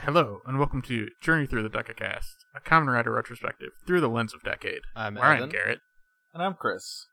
[0.00, 4.32] Hello, and welcome to Journey Through the Decacast, a Kamen Rider retrospective through the lens
[4.32, 4.80] of Decade.
[4.96, 5.80] I'm Ryan Garrett.
[6.32, 7.08] And I'm Chris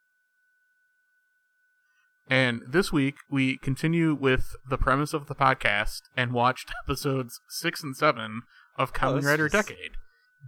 [2.27, 7.83] and this week we continue with the premise of the podcast and watched episodes 6
[7.83, 8.41] and 7
[8.77, 9.91] of Kamen this Rider is- Decade.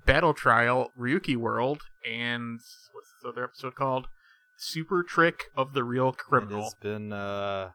[0.06, 2.60] Battle Trial, Ryuki World, and
[2.94, 4.06] what's this other episode called?
[4.58, 6.66] Super Trick of the Real Criminal.
[6.66, 7.72] It's been uh,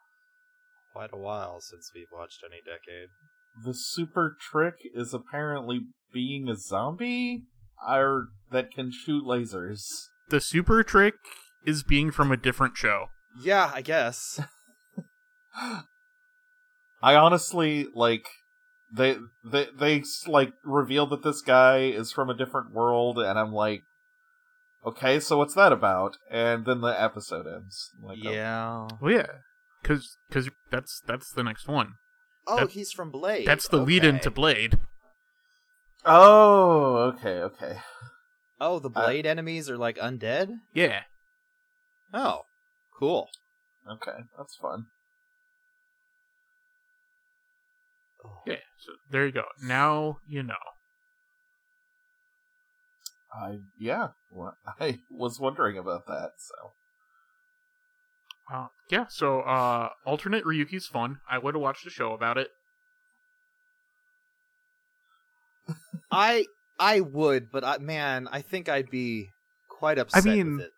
[0.93, 3.09] quite a while since we've watched any decade.
[3.65, 5.80] The super trick is apparently
[6.12, 7.43] being a zombie
[7.87, 9.82] or that can shoot lasers.
[10.29, 11.15] The Super Trick
[11.66, 13.07] is being from a different show.
[13.41, 14.41] Yeah, I guess.
[17.02, 18.27] I honestly like
[18.95, 23.52] they they they like reveal that this guy is from a different world and I'm
[23.52, 23.82] like
[24.84, 26.16] okay, so what's that about?
[26.30, 27.90] And then the episode ends.
[28.02, 28.88] Like, oh, yeah.
[29.01, 29.26] Well, yeah,
[29.80, 31.95] because cause that's that's the next one.
[32.46, 33.46] Oh, That- he's from Blade.
[33.46, 34.09] That's the lead Okay.
[34.16, 34.79] into Blade.
[36.04, 37.79] Oh, okay, okay.
[38.60, 40.51] Oh, the Uh, Blade enemies are like undead.
[40.74, 41.02] Yeah.
[42.12, 42.42] Oh,
[43.02, 43.28] cool.
[43.90, 44.86] Okay, that's fun.
[48.24, 48.42] Oh.
[48.46, 49.42] Yeah, so there you go.
[49.60, 50.54] Now you know.
[53.34, 56.34] I yeah, well, I was wondering about that.
[56.38, 56.54] So
[58.52, 61.18] Uh, yeah, so uh, alternate Ryuki's fun.
[61.28, 62.50] I would have watched a show about it.
[66.12, 66.47] I
[66.78, 69.30] I would, but I, man, I think I'd be
[69.69, 70.72] quite upset I mean, with it.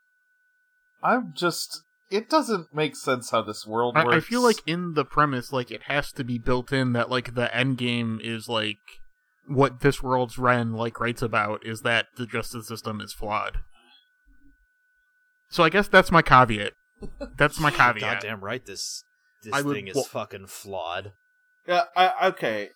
[1.02, 1.83] I'm just.
[2.10, 4.16] It doesn't make sense how this world I, works.
[4.16, 7.34] I feel like in the premise, like it has to be built in that like
[7.34, 8.78] the end game is like
[9.46, 13.58] what this world's Ren like writes about is that the justice system is flawed.
[15.48, 16.72] So I guess that's my caveat.
[17.36, 18.22] That's my caveat.
[18.22, 19.04] Goddamn right, this
[19.42, 21.12] this I would thing is wa- fucking flawed.
[21.66, 22.70] Yeah, I, okay.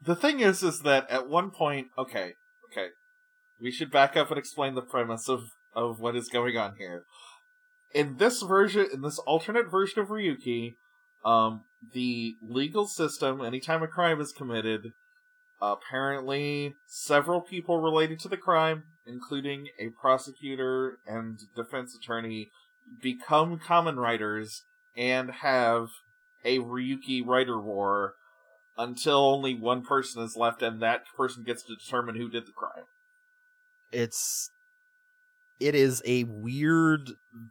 [0.00, 2.32] The thing is, is that at one point, okay,
[2.70, 2.88] okay,
[3.60, 5.40] we should back up and explain the premise of
[5.74, 7.04] of what is going on here.
[7.94, 10.74] In this version, in this alternate version of Ryuki,
[11.24, 14.92] um, the legal system, anytime a crime is committed,
[15.60, 22.50] apparently several people related to the crime, including a prosecutor and defense attorney,
[23.00, 24.62] become Kamen Riders
[24.96, 25.88] and have
[26.44, 28.14] a Ryuki writer war
[28.76, 32.52] until only one person is left and that person gets to determine who did the
[32.52, 32.84] crime.
[33.92, 34.50] It's
[35.60, 37.10] it is a weird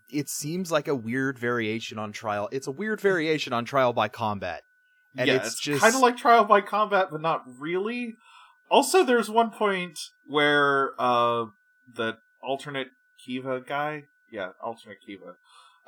[0.10, 2.50] it seems like a weird variation on trial.
[2.52, 4.64] It's a weird variation on trial by combat.
[5.18, 8.16] And yeah, it's it's, just- kind of like trial by combat, but not really.
[8.70, 11.46] Also, there's one point where uh
[11.94, 12.90] the alternate
[13.24, 15.36] Kiva guy, yeah, alternate Kiva,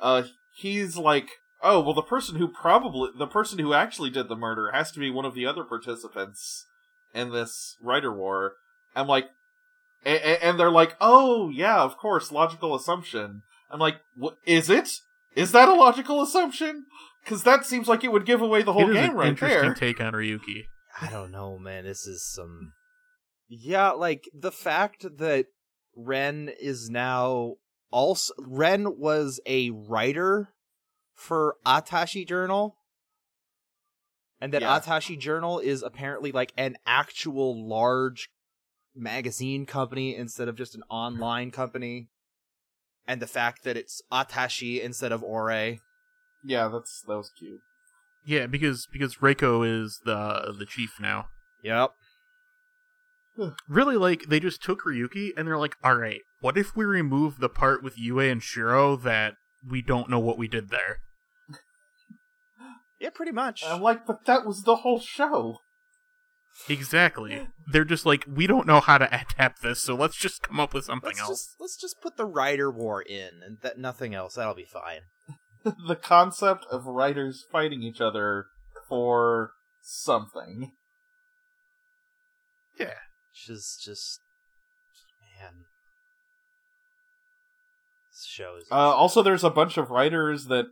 [0.00, 0.24] uh,
[0.54, 1.28] he's like,
[1.62, 5.00] oh well, the person who probably the person who actually did the murder has to
[5.00, 6.66] be one of the other participants
[7.14, 8.54] in this writer war.
[8.94, 9.30] I'm like,
[10.04, 13.42] and, and they're like, oh yeah, of course, logical assumption.
[13.70, 13.96] I'm like,
[14.46, 14.88] "Is it?
[15.34, 16.84] Is that a logical assumption?
[17.24, 19.62] Because that seems like it would give away the whole is game an right interesting
[19.62, 19.74] there.
[19.74, 20.64] take on Ryuki.
[21.00, 21.84] I don't know, man.
[21.84, 22.72] This is some
[23.48, 25.46] Yeah, like the fact that
[25.96, 27.54] Ren is now
[27.90, 30.50] also Ren was a writer
[31.14, 32.76] for Atashi Journal.
[34.40, 34.78] And that Yeah.
[34.78, 38.28] Atashi Journal is apparently like an actual large
[38.94, 42.08] magazine company instead of just an online company.
[43.06, 45.76] And the fact that it's Atashi instead of Ore.
[46.42, 47.60] Yeah, that's that was cute.
[48.24, 51.26] Yeah, because because Reiko is the the chief now.
[51.62, 51.90] Yep.
[53.68, 57.40] Really, like they just took Ryuki and they're like, all right, what if we remove
[57.40, 59.34] the part with Yui and Shiro that
[59.68, 61.00] we don't know what we did there?
[63.00, 63.64] Yeah, pretty much.
[63.66, 65.58] I'm like, but that was the whole show.
[66.68, 67.48] Exactly.
[67.66, 70.72] They're just like, we don't know how to adapt this, so let's just come up
[70.72, 71.28] with something let's else.
[71.30, 74.34] just let's just put the writer war in and that nothing else.
[74.34, 75.00] That'll be fine.
[75.88, 78.46] the concept of writers fighting each other
[78.88, 79.52] for
[79.82, 80.72] something.
[82.78, 82.94] Yeah.
[83.32, 84.20] Which is just
[85.40, 85.52] man.
[88.12, 90.66] This show is Uh, also, there's a bunch of writers that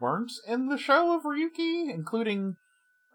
[0.00, 2.56] weren't in the show of Ryuki, including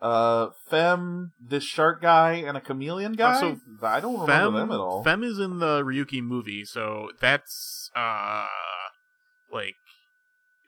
[0.01, 3.33] uh Femme, this shark guy, and a chameleon guy.
[3.35, 5.03] Also, I don't remember Femme, them at all.
[5.03, 8.45] Femme is in the Ryuki movie, so that's uh
[9.51, 9.75] like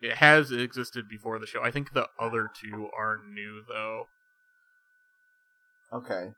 [0.01, 1.63] it has existed before the show.
[1.63, 4.07] I think the other two are new though.
[5.91, 6.33] Okay.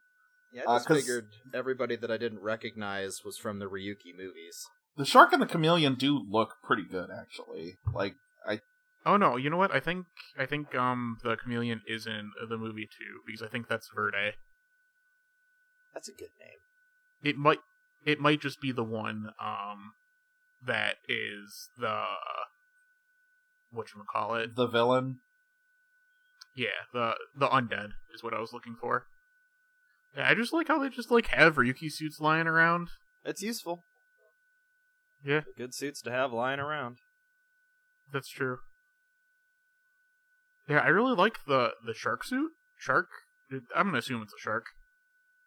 [0.54, 4.16] Yeah, Uh, I just 'cause- figured everybody that I didn't recognize was from the Ryuki
[4.16, 4.68] movies.
[4.96, 7.78] The shark and the chameleon do look pretty good, actually.
[7.94, 8.16] Like,
[9.06, 9.74] Oh no, you know what?
[9.74, 10.06] I think
[10.38, 14.34] I think um the chameleon is in the movie too because I think that's Verde.
[15.94, 16.60] That's a good name.
[17.24, 17.60] It might
[18.06, 19.94] it might just be the one um
[20.66, 22.04] that is the
[23.72, 24.56] what you call it?
[24.56, 25.20] the villain.
[26.56, 29.06] Yeah, the the undead is what I was looking for.
[30.18, 32.90] Yeah, I just like how they just like have Ryuki suits lying around.
[33.24, 33.84] It's useful.
[35.24, 36.98] Yeah, Good suits to have lying around.
[38.12, 38.60] that's true.
[40.68, 42.52] Yeah, I really like the the shark suit.
[42.80, 43.08] Shark.
[43.76, 44.66] I'm gonna assume it's a shark.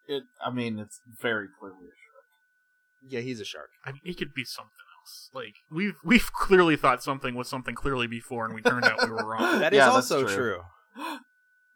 [0.06, 3.08] It, I mean, it's very clearly a shark.
[3.08, 3.70] Yeah, he's a shark.
[3.84, 4.70] I mean, it could be something
[5.00, 5.28] else.
[5.34, 9.10] Like we've we've clearly thought something was something clearly before, and we turned out we
[9.10, 9.40] were wrong.
[9.60, 10.34] That is Yeah, also true.
[10.34, 10.60] true.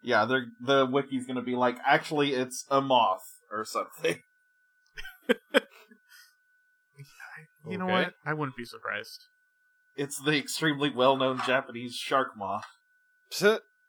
[0.05, 3.23] Yeah, they're, the wiki's gonna be like, actually, it's a moth
[3.53, 4.19] or something.
[7.69, 7.93] You know Okay.
[7.93, 8.15] what?
[8.27, 9.21] I wouldn't be surprised.
[9.97, 12.67] It's the extremely well-known Japanese shark moth.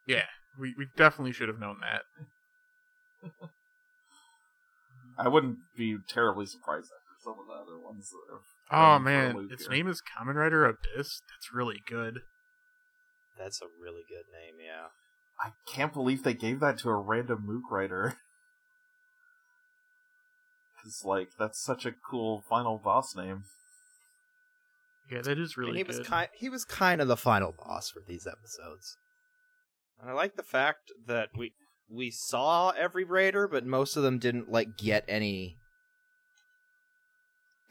[0.08, 0.26] Yeah,
[0.60, 2.04] we we definitely should have known that.
[5.18, 8.42] I wouldn't be terribly surprised after some of the other ones that have.
[8.72, 9.72] Oh thrown for a man, its here.
[9.72, 11.22] name is Kamen Rider Abyss.
[11.30, 12.22] That's really good.
[13.38, 14.88] That's a really good name, yeah.
[15.40, 18.18] I can't believe they gave that to a random Mook writer.
[20.84, 23.44] Cause like that's such a cool final boss name.
[25.10, 26.00] Yeah, that is really and he good.
[26.00, 28.98] was kind he was kind of the final boss for these episodes.
[30.02, 31.54] And I like the fact that we
[31.90, 35.58] we saw every raider, but most of them didn't like get any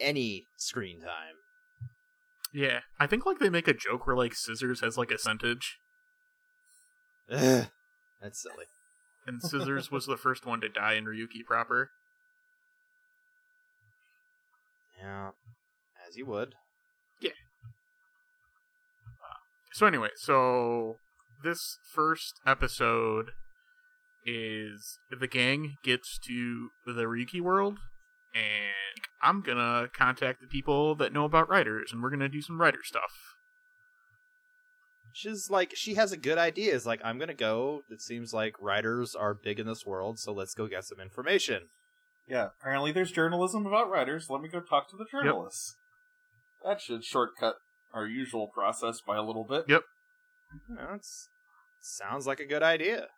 [0.01, 1.37] any screen time.
[2.55, 5.79] Yeah, I think like they make a joke where like Scissors has like a percentage,
[7.31, 7.67] Ugh,
[8.21, 8.67] that's silly.
[9.27, 11.91] and Scissors was the first one to die in Ryuki proper.
[15.01, 15.31] Yeah,
[16.09, 16.55] as you would.
[17.21, 17.31] Yeah.
[19.73, 20.97] So anyway, so
[21.43, 23.33] this first episode
[24.25, 27.79] is the gang gets to the Ryuki world,
[28.35, 32.61] and I'm gonna contact the people that know about writers, and we're gonna do some
[32.61, 33.11] writer stuff.
[35.13, 36.75] She's like she has a good idea.
[36.75, 37.83] It's like I'm gonna go.
[37.91, 41.69] It seems like writers are big in this world, so let's go get some information.
[42.29, 44.31] Yeah, apparently there's journalism about writers.
[44.31, 45.77] Let me go talk to the journalists.
[46.65, 47.57] That should shortcut
[47.93, 49.65] our usual process by a little bit.
[49.69, 49.83] Yep.
[50.69, 51.29] You know, it's
[51.83, 53.09] sounds like a good idea.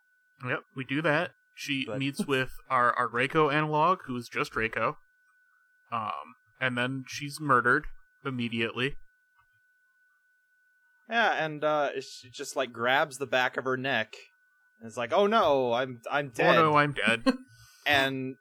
[0.46, 1.30] Yep, we do that.
[1.54, 4.96] She But- meets with our our Reiko analog, who's just Reiko,
[5.92, 7.86] um, and then she's murdered
[8.24, 8.96] immediately.
[11.08, 14.14] Yeah, and uh, she just like grabs the back of her neck,
[14.80, 17.22] and it's like, "Oh no, I'm I'm dead." Oh no, I'm dead.
[17.86, 18.36] and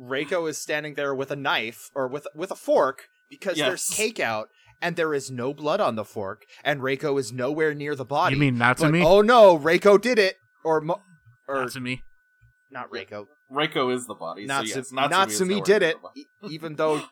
[0.00, 3.96] Reiko is standing there with a knife or with with a fork because there's Yes.
[3.96, 4.48] cake out
[4.80, 8.34] and there is no blood on the fork, and Reiko is nowhere near the body.
[8.34, 9.04] you mean But, Natsumi?
[9.04, 11.00] Oh no, Reiko did it, or mo-
[11.48, 12.02] or Natsumi.
[12.70, 13.26] not Reiko.
[13.52, 14.46] Reiko is the body.
[14.46, 17.02] Natsu- so yes, Natsumi, is Natsumi did it, e- even though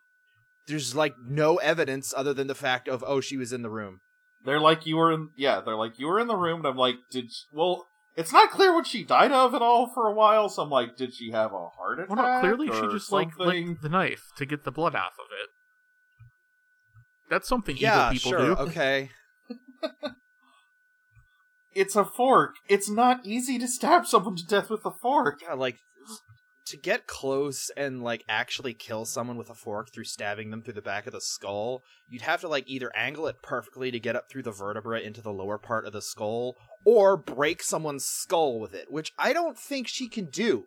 [0.67, 4.01] there's like no evidence other than the fact of oh she was in the room.
[4.45, 5.29] They're like you were in.
[5.37, 7.87] Yeah, they're like you were in the room, and I'm like, did she, well.
[8.15, 10.99] It's not clear what she died of at all for a while, so I'm like,
[10.99, 12.11] did she have a heart attack?
[12.15, 13.69] Well, no, clearly she just like something?
[13.69, 15.49] licked the knife to get the blood off of it.
[17.33, 18.63] That's something yeah, evil people sure, do.
[18.63, 19.11] okay.
[21.75, 22.57] It's a fork.
[22.69, 25.41] It's not easy to stab someone to death with a fork.
[25.43, 25.79] Yeah, like
[26.67, 30.75] to get close and like actually kill someone with a fork through stabbing them through
[30.75, 34.17] the back of the skull, you'd have to like either angle it perfectly to get
[34.17, 38.61] up through the vertebra into the lower part of the skull, or break someone's skull
[38.61, 40.67] with it, which I don't think she can do.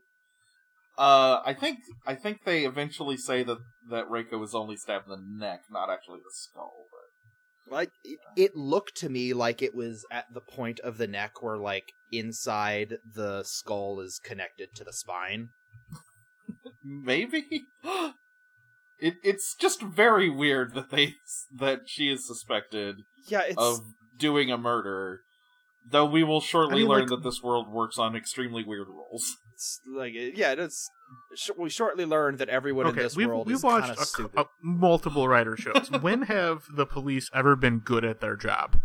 [0.97, 3.57] Uh, I think I think they eventually say that
[3.89, 6.85] that Reiko was only stabbed in the neck, not actually the skull.
[7.65, 11.07] But Like it, it looked to me like it was at the point of the
[11.07, 15.49] neck where like inside the skull is connected to the spine.
[16.83, 17.43] maybe
[18.99, 21.15] it it's just very weird that they
[21.53, 22.97] that she is suspected
[23.27, 23.81] Yeah, it's of
[24.17, 25.21] doing a murder.
[25.87, 28.87] Though we will shortly I mean, learn like- that this world works on extremely weird
[28.87, 29.35] rules.
[29.55, 30.89] It's like yeah, it's
[31.33, 34.03] sh- we shortly learned that everyone in this we've, world we've is watched kind of
[34.03, 34.37] a, stupid.
[34.41, 35.89] a- multiple writer shows.
[36.01, 38.77] when have the police ever been good at their job?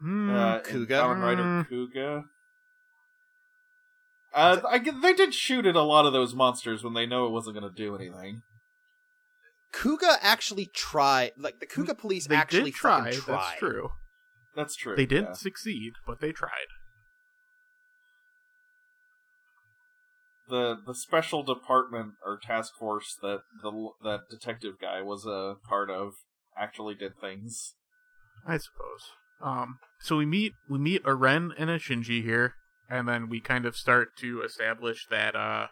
[0.00, 0.88] Hmm, uh, Kuuga?
[0.88, 1.68] Kamen Rider Mm.
[1.70, 2.24] Kuuga.
[4.34, 7.26] Uh, I, g- they did shoot at a lot of those monsters when they know
[7.26, 8.42] it wasn't going to do anything.
[9.72, 13.12] Kuuga actually tried, like the Kuuga police they actually did try.
[13.12, 13.36] tried.
[13.36, 13.90] That's true.
[14.56, 14.96] That's true.
[14.96, 15.32] They didn't yeah.
[15.34, 16.66] succeed, but they tried.
[20.48, 25.90] The the special department or task force that the that detective guy was a part
[25.90, 26.14] of
[26.56, 27.74] actually did things.
[28.46, 29.10] I suppose.
[29.40, 32.54] Um, so we meet we meet a Ren and a Shinji here,
[32.88, 35.68] and then we kind of start to establish that uh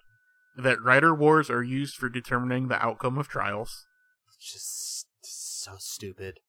[0.56, 3.86] that writer wars are used for determining the outcome of trials.
[4.28, 6.40] It's just so stupid.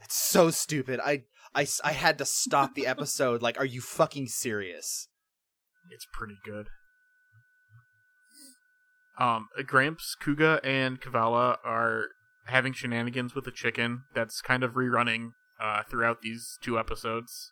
[0.00, 1.00] It's so stupid.
[1.04, 1.22] I
[1.54, 3.42] I I had to stop the episode.
[3.42, 5.08] Like, are you fucking serious?
[5.90, 6.68] It's pretty good.
[9.18, 12.04] Um, Gramps, Kuuga, and Kivala are
[12.46, 17.50] having shenanigans with a chicken that's kind of rerunning uh, throughout these two episodes.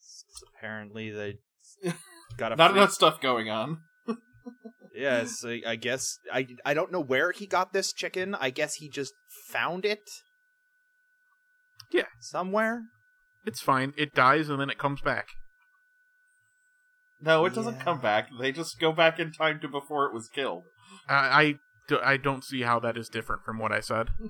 [0.00, 0.24] S-
[0.56, 1.38] Apparently, they
[2.36, 3.78] got a Not free- enough stuff going on.
[4.94, 8.34] Yes, I, I guess I I don't know where he got this chicken.
[8.34, 9.12] I guess he just
[9.48, 10.00] found it.
[11.92, 12.06] Yeah.
[12.18, 12.82] somewhere.
[13.46, 13.92] It's fine.
[13.96, 15.28] It dies and then it comes back.
[17.20, 17.84] No, it doesn't Yeah.
[17.84, 18.28] come back.
[18.40, 20.64] They just go back in time to before it was killed.
[21.08, 21.54] I, I,
[21.88, 24.10] do- I don't see how that is different from what I said.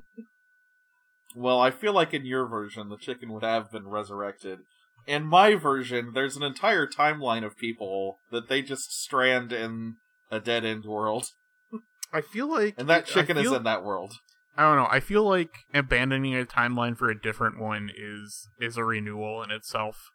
[1.34, 4.60] Well, I feel like in your version, the chicken would have been resurrected.
[5.06, 9.96] In my version, there's an entire timeline of people that they just strand in
[10.30, 11.26] a dead end world,
[12.12, 14.14] I feel like and that I chicken is in that world.
[14.56, 14.88] I don't know.
[14.90, 19.50] I feel like abandoning a timeline for a different one is is a renewal in
[19.50, 20.10] itself.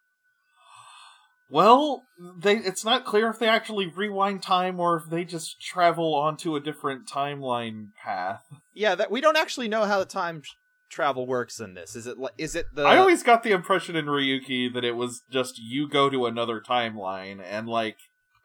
[1.53, 6.15] Well, they it's not clear if they actually rewind time or if they just travel
[6.15, 8.41] onto a different timeline path.
[8.73, 10.41] Yeah, that we don't actually know how the time
[10.89, 11.95] travel works in this.
[11.95, 14.95] Is it like is it the I always got the impression in Ryuki that it
[14.95, 17.97] was just you go to another timeline and like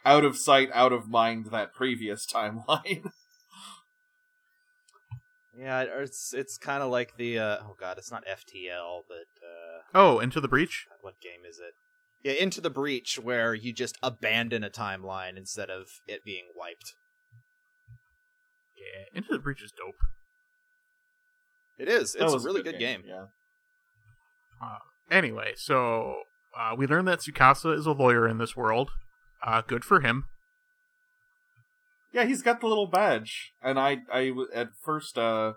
[0.05, 3.11] out of sight, out of mind that previous timeline.
[5.59, 9.81] Yeah, it's it's kind of like the uh, oh god, it's not FTL, but uh,
[9.95, 10.87] Oh, into the breach.
[11.01, 11.73] What game is it?
[12.25, 16.95] Yeah, Into the Breach, where you just abandon a timeline instead of it being wiped.
[18.77, 19.97] Yeah, into the breach is dope.
[21.79, 22.13] It is.
[22.13, 23.03] That It's a was really good game.
[23.07, 23.27] Yeah.
[25.11, 26.23] Anyway, so
[26.59, 28.91] uh, we learn that Tsukasa is a lawyer in this world.
[29.45, 30.25] Uh, good for him.
[32.13, 35.55] Yeah, he's got the little badge, and I, I w- at first, uh,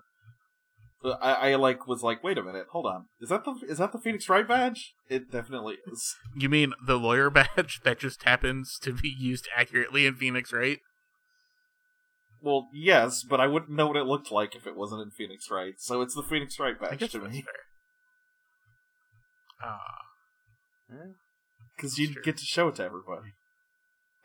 [1.04, 3.92] I, I like was like, wait a minute, hold on, is that the is that
[3.92, 4.94] the Phoenix Wright badge?
[5.10, 6.16] It definitely is.
[6.36, 10.80] You mean the lawyer badge that just happens to be used accurately in Phoenix, right?
[12.44, 15.50] Well, yes, but I wouldn't know what it looked like if it wasn't in Phoenix
[15.52, 15.76] Wright.
[15.78, 17.54] So it's the Phoenix Wright I badge guess to me fair.
[19.64, 20.98] Uh,
[21.76, 22.24] because That's you true.
[22.24, 23.34] get to show it to everybody.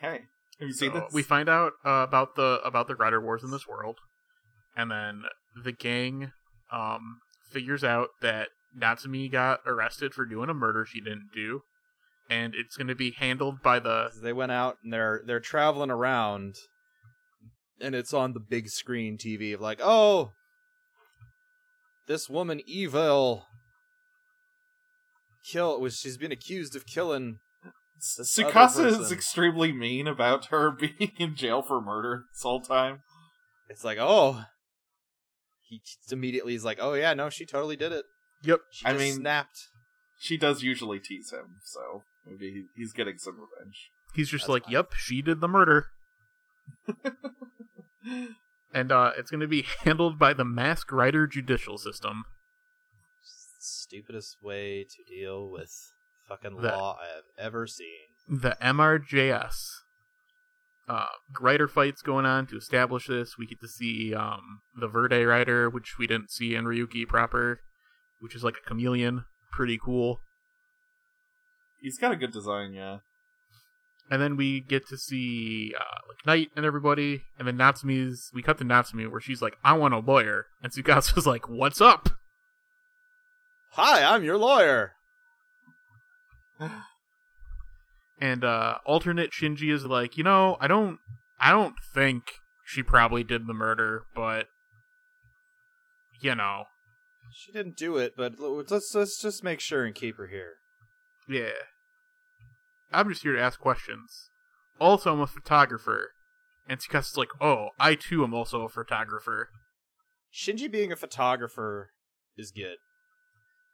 [0.00, 0.21] Hey,
[0.59, 1.12] have you seen So this?
[1.12, 3.99] we find out uh, about the about the Rider Wars in this world,
[4.76, 5.23] and then
[5.62, 6.33] the gang
[6.73, 7.20] um,
[7.50, 11.62] figures out that Natsumi got arrested for doing a murder she didn't do,
[12.28, 14.11] and it's going to be handled by the.
[14.23, 16.56] They went out and they're they're traveling around,
[17.80, 20.32] and it's on the big screen TV of like, oh,
[22.06, 23.46] this woman evil.
[25.50, 27.38] Kill was she's been accused of killing.
[27.94, 32.61] this other Tsukasa is extremely mean about her being in jail for murder this whole
[32.61, 33.02] time.
[33.68, 34.44] It's like, oh,
[35.68, 35.80] he
[36.11, 38.04] immediately is like, oh yeah, no, she totally did it.
[38.42, 38.61] Yep.
[38.70, 39.68] She I mean- snapped.
[40.18, 43.90] She does usually tease him, so maybe he's getting some revenge.
[44.14, 44.73] He's just That's like, fine.
[44.73, 45.88] "Yep, she did the murder,"
[48.73, 52.25] and uh, it's going to be handled by the Mask Rider judicial system.
[53.58, 55.92] Stupidest way to deal with
[56.28, 57.87] fucking That- law I have ever seen.
[58.28, 59.54] the MRJS.
[60.88, 61.07] Uh,
[61.40, 63.37] Rider fights going on to establish this.
[63.37, 67.61] We get to see um, the Verde Rider, which we didn't see in Ryuki proper,
[68.21, 69.25] which is like a chameleon.
[69.52, 70.21] Pretty cool.
[71.81, 72.99] He's got a good design, yeah.
[74.09, 78.31] And then we get to see uh, like Knight and everybody, and then Natsumi's.
[78.33, 81.81] We cut to Natsumi where she's like, "I want a lawyer," and Tsukasa's like, "What's
[81.81, 82.11] up?"
[83.73, 84.93] Hi, I'm your lawyer.
[88.18, 90.99] And uh, alternate Shinji is like, you know, I don't,
[91.38, 92.23] I don't think
[92.64, 94.46] she probably did the murder, but
[96.20, 96.64] you know,
[97.35, 100.54] She didn't do it, but let's let's just make sure and keep her here.
[101.28, 101.50] Yeah.
[102.92, 104.30] I'm just here to ask questions.
[104.80, 106.12] Also, I'm a photographer.
[106.68, 109.50] And Tsukasa's like, oh, I too am also a photographer.
[110.32, 111.90] Shinji being a photographer
[112.37, 112.76] is good.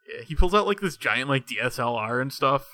[0.08, 2.66] Yeah, he pulls out like this giant like DSLR and stuff.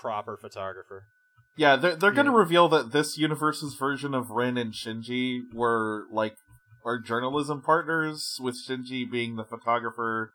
[0.00, 1.04] Proper photographer.
[1.56, 2.38] Yeah, they're they're gonna Yeah.
[2.38, 6.36] reveal that this universe's version of Ren and Shinji were like
[6.84, 10.32] are journalism partners, with Shinji being the photographer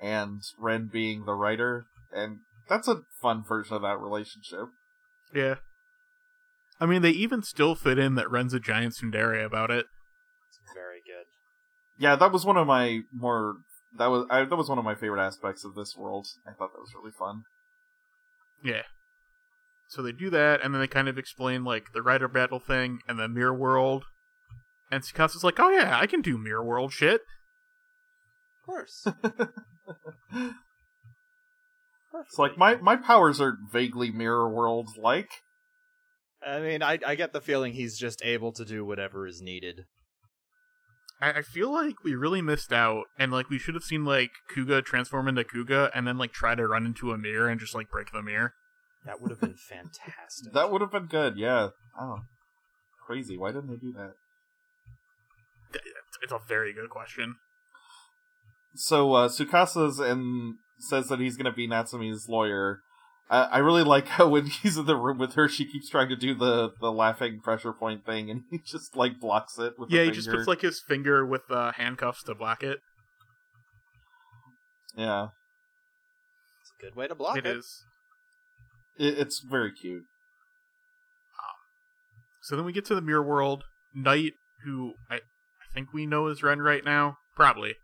[0.00, 4.68] and Ren being the writer, and that's a fun version of that relationship.
[5.34, 5.56] Yeah.
[6.80, 9.86] I mean, they even still fit in that Ren's a giant tsundere about it.
[10.48, 11.26] It's very good.
[11.96, 13.56] Yeah, that was one of my more
[13.96, 16.26] that was I, that was one of my favorite aspects of this world.
[16.46, 17.42] I thought that was really fun.
[18.62, 18.82] Yeah.
[19.88, 23.00] So they do that, and then they kind of explain like the Rider Battle thing
[23.08, 24.04] and the Mirror World.
[24.90, 27.22] And Tsukasa's like, "Oh yeah, I can do Mirror World shit."
[28.60, 29.06] Of course.
[32.14, 35.30] It's like my my powers are vaguely mirror world like.
[36.44, 39.84] I mean, I I get the feeling he's just able to do whatever is needed.
[41.20, 44.30] I, I feel like we really missed out, and like we should have seen like
[44.54, 47.74] Kuuga transform into Kuuga, and then like try to run into a mirror and just
[47.74, 48.54] like break the mirror.
[49.08, 50.52] That would have been fantastic.
[50.52, 51.68] That would have been good, yeah.
[51.98, 52.18] Oh.
[53.06, 53.38] Crazy.
[53.38, 54.12] Why didn't they do that?
[55.74, 57.36] It's- It's a very good question.
[58.74, 62.80] So uh Tsukasa's and says that he's gonna be Natsumi's lawyer.
[63.30, 66.08] I, I really like how when he's in the room with her, she keeps trying
[66.10, 69.90] to do the, the laughing pressure point thing, and he just like blocks it with
[69.90, 70.14] Yeah, the he finger.
[70.16, 72.78] just puts like his finger with uh, handcuffs to block it.
[74.96, 75.28] yeah,
[76.62, 77.46] It's a good way to block it.
[77.46, 77.84] It is.
[78.98, 80.04] It, it's very cute.
[82.48, 83.64] So then we get to the mirror world.
[83.94, 84.32] Knight,
[84.64, 87.74] who I, I think we know is Ren right now, probably.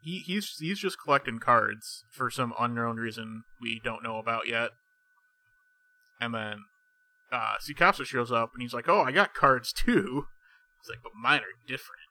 [0.00, 4.70] He he's he's just collecting cards for some unknown reason we don't know about yet.
[6.20, 6.58] And then
[7.32, 10.26] uh Tsukasa shows up and he's like, "Oh, I got cards too."
[10.80, 12.02] He's like, "But mine are different."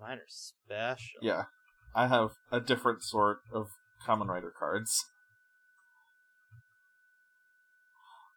[0.00, 1.20] Mine are special.
[1.22, 1.44] Yeah,
[1.94, 3.68] I have a different sort of
[4.04, 5.04] Kamen Rider cards.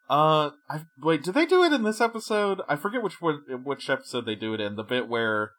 [0.10, 1.24] Uh, I wait.
[1.24, 2.62] Did they do it in this episode?
[2.68, 4.76] I forget which one, which episode they do it in.
[4.76, 5.52] The bit where,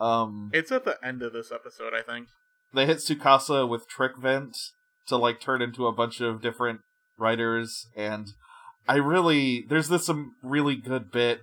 [0.00, 2.28] um, It's at the end of this episode, I think.
[2.72, 4.56] they hit Tsukasa with Trick Vent
[5.08, 6.80] to like turn into a bunch of different
[7.18, 8.28] writers, and
[8.86, 11.40] I really there's this some really good bit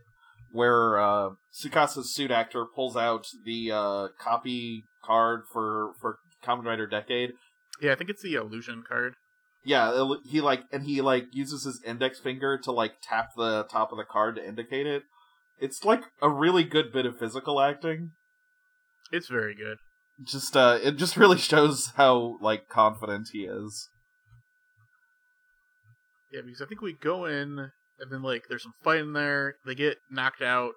[0.51, 6.87] where uh, Tsukasa's suit actor pulls out the uh, copy card for for Kamen Rider
[6.87, 7.33] Decade.
[7.81, 9.15] Yeah, I think it's the illusion card.
[9.65, 13.91] Yeah, he like and he like uses his index finger to like tap the top
[13.91, 15.03] of the card to indicate it.
[15.59, 18.11] It's like a really good bit of physical acting.
[19.11, 19.77] It's very good.
[20.23, 23.89] Just uh it just really shows how like confident he is.
[26.31, 29.55] Yeah, because I think we go in and then like there's some fighting there.
[29.65, 30.73] They get knocked out,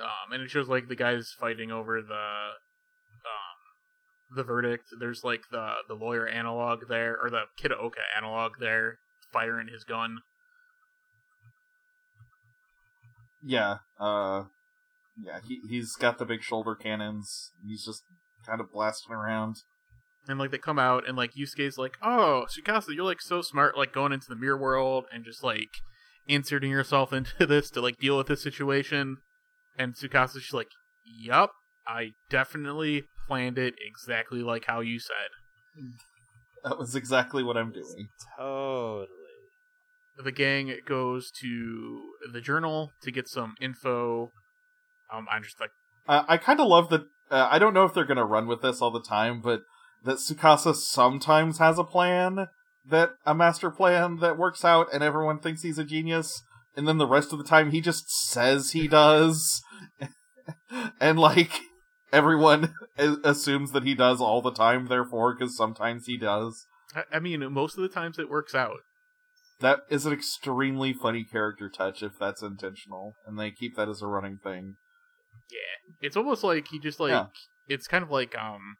[0.00, 2.48] um, and it shows like the guys fighting over the
[4.34, 4.86] the verdict.
[4.98, 8.98] There's like the the lawyer analog there, or the Kitaoka analog there,
[9.32, 10.18] firing his gun.
[13.42, 14.44] Yeah, uh
[15.22, 17.52] yeah, he he's got the big shoulder cannons.
[17.66, 18.02] He's just
[18.46, 19.56] kind of blasting around.
[20.26, 23.76] And like they come out and like Yusuke's like, "Oh, Tsukasa, you're like so smart,
[23.76, 25.68] like going into the mirror world and just like
[26.26, 29.18] inserting yourself into this to like deal with this situation."
[29.78, 30.70] And Tsukasa's just like,
[31.04, 31.52] "Yup,
[31.86, 35.30] I definitely planned it exactly like how you said."
[36.64, 38.08] That was exactly what I'm doing.
[38.38, 39.08] Totally.
[40.16, 42.00] The gang goes to
[42.32, 44.30] the journal to get some info.
[45.12, 45.70] Um, I'm just like,
[46.08, 47.02] I, I kind of love that.
[47.30, 49.62] Uh, I don't know if they're gonna run with this all the time, but
[50.04, 52.46] that Tsukasa sometimes has a plan
[52.88, 56.42] that a master plan that works out, and everyone thinks he's a genius,
[56.76, 59.62] and then the rest of the time he just says he does,
[61.00, 61.60] and like
[62.14, 64.86] everyone assumes that he does all the time.
[64.86, 66.66] Therefore, because sometimes he does.
[67.12, 68.78] I, mean, most of the times it works out.
[69.60, 74.00] That is an extremely funny character touch if that's intentional, and they keep that as
[74.02, 74.76] a running thing.
[75.50, 77.26] Yeah, it's almost like he just like Yeah.
[77.68, 78.76] it's kind of like um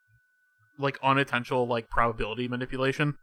[0.79, 3.15] like unintentional like probability manipulation.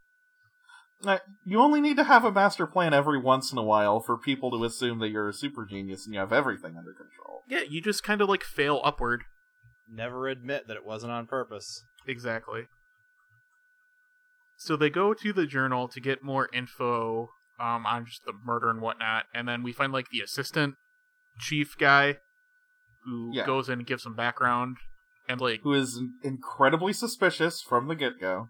[1.44, 4.50] You only need to have a master plan every once in a while for people
[4.52, 7.42] to assume that you're a super genius and you have everything under control.
[7.48, 9.24] Yeah, you just kind of like fail upward.
[9.94, 11.82] Never admit that it wasn't on purpose.
[12.06, 12.62] Exactly.
[14.56, 17.28] So they go to the journal to get more info
[17.60, 20.74] um, on just the murder and whatnot, and then we find like the assistant
[21.38, 22.16] chief guy
[23.04, 23.44] who Yeah.
[23.46, 24.76] goes in and gives some background,
[25.28, 28.48] and like Who is incredibly suspicious from the get go.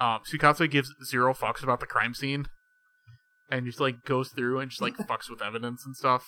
[0.00, 2.46] um, Tsukasa gives zero fucks about the crime scene,
[3.50, 6.26] and just like goes through and just like fucks with evidence and stuff.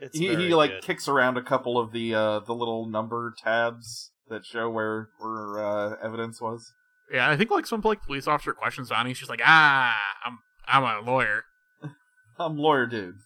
[0.00, 0.82] It's He, he like good.
[0.82, 5.58] kicks around a couple of the uh, the little number tabs that show where where
[5.58, 6.72] uh, evidence was.
[7.12, 10.38] Yeah, I think like some like police officer questions on, he's just like, ah, I'm
[10.66, 11.44] I'm a lawyer,
[12.38, 13.16] I'm lawyer dude.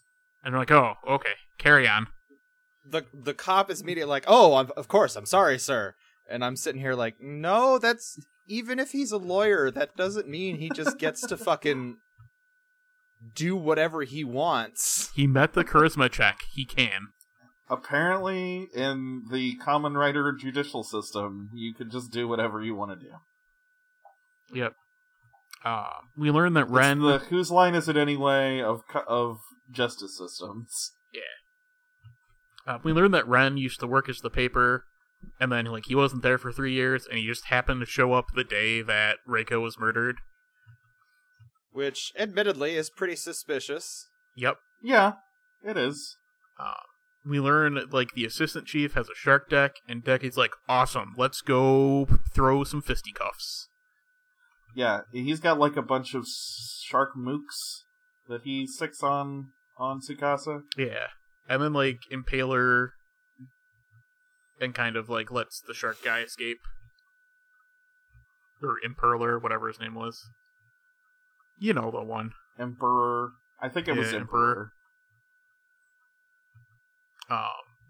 [0.43, 2.07] and they're like, oh, okay, carry on.
[2.89, 5.95] the the cop is immediately like, "Oh, I'm, of course, I'm sorry, sir."
[6.29, 10.57] And I'm sitting here like, "No, that's even if he's a lawyer, that doesn't mean
[10.57, 11.97] he just gets to fucking
[13.35, 15.11] do whatever he wants.
[15.15, 16.41] He met the charisma check.
[16.53, 17.09] He can.
[17.71, 23.07] Apparently, in the Kamen Rider judicial system, you could just do whatever you want to
[23.07, 23.13] do.
[24.53, 24.75] Yep.
[25.65, 27.01] Uh, we learned that It's Ren.
[27.01, 29.39] the whose line is it anyway of of
[29.71, 30.93] justice systems.
[31.13, 31.21] Yeah.
[32.75, 34.85] Uh, we learned that Ren used to work as the paper,
[35.41, 38.13] and then like he wasn't there for three years, and he just happened to show
[38.13, 40.17] up the day that Reiko was murdered.
[41.75, 44.07] Which, admittedly, is pretty suspicious.
[44.37, 44.59] Yep.
[44.81, 45.15] Yeah,
[45.65, 46.17] it is.
[46.59, 46.75] Uh,
[47.27, 51.15] we learn that, like the assistant chief has a shark deck, and Decky's like, "Awesome,
[51.17, 53.69] let's go throw some fisticuffs."
[54.77, 57.83] Yeah, he's got like a bunch of shark mooks
[58.29, 60.63] that he sticks on on Tsukasa.
[60.77, 61.09] Yeah,
[61.49, 62.91] and then like Impaler,
[64.61, 66.61] and kind of like lets the shark guy escape,
[68.63, 70.25] or Imperler, whatever his name was.
[71.59, 72.33] You know the one.
[72.59, 73.31] Emperor.
[73.61, 74.71] I think it was Yeah, Emperor.
[77.31, 77.39] um,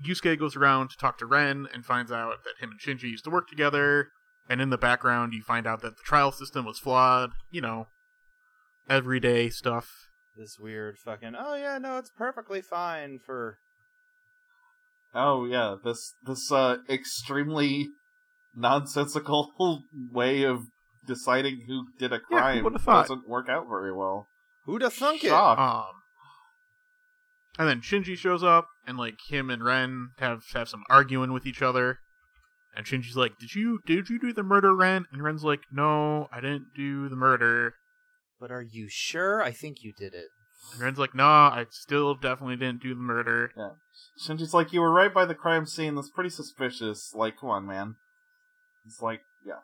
[0.07, 3.25] Yusuke goes around to talk to Ren and finds out that him and Shinji used
[3.25, 4.09] to work together.
[4.49, 7.31] And in the background, you find out that the trial system was flawed.
[7.51, 7.87] You know,
[8.89, 9.91] everyday stuff.
[10.37, 13.59] This weird fucking, oh yeah, no, it's perfectly fine for.
[15.15, 17.89] Oh yeah, this this uh extremely
[18.55, 19.53] nonsensical
[20.13, 20.65] way of
[21.07, 23.09] deciding who did a crime would've thought?
[23.09, 24.29] doesn't work out very well.
[24.67, 25.33] Who'da thunk it?
[25.33, 25.85] Um,
[27.59, 31.47] and then Shinji shows up, and like him and Ren have have some arguing with
[31.47, 31.99] each other.
[32.77, 36.29] And Shinji's like, "Did you did you do the murder, Ren?" And Ren's like, "No,
[36.33, 37.75] I didn't do the murder."
[38.41, 39.43] But are you sure?
[39.43, 40.29] I think you did it.
[40.73, 43.53] And Ren's like, "No, I still definitely didn't do the murder."
[44.19, 45.95] Shinji's like, you were right by the crime scene.
[45.95, 47.13] That's pretty suspicious.
[47.15, 47.97] Like, come on, man.
[48.87, 49.61] It's like, yeah,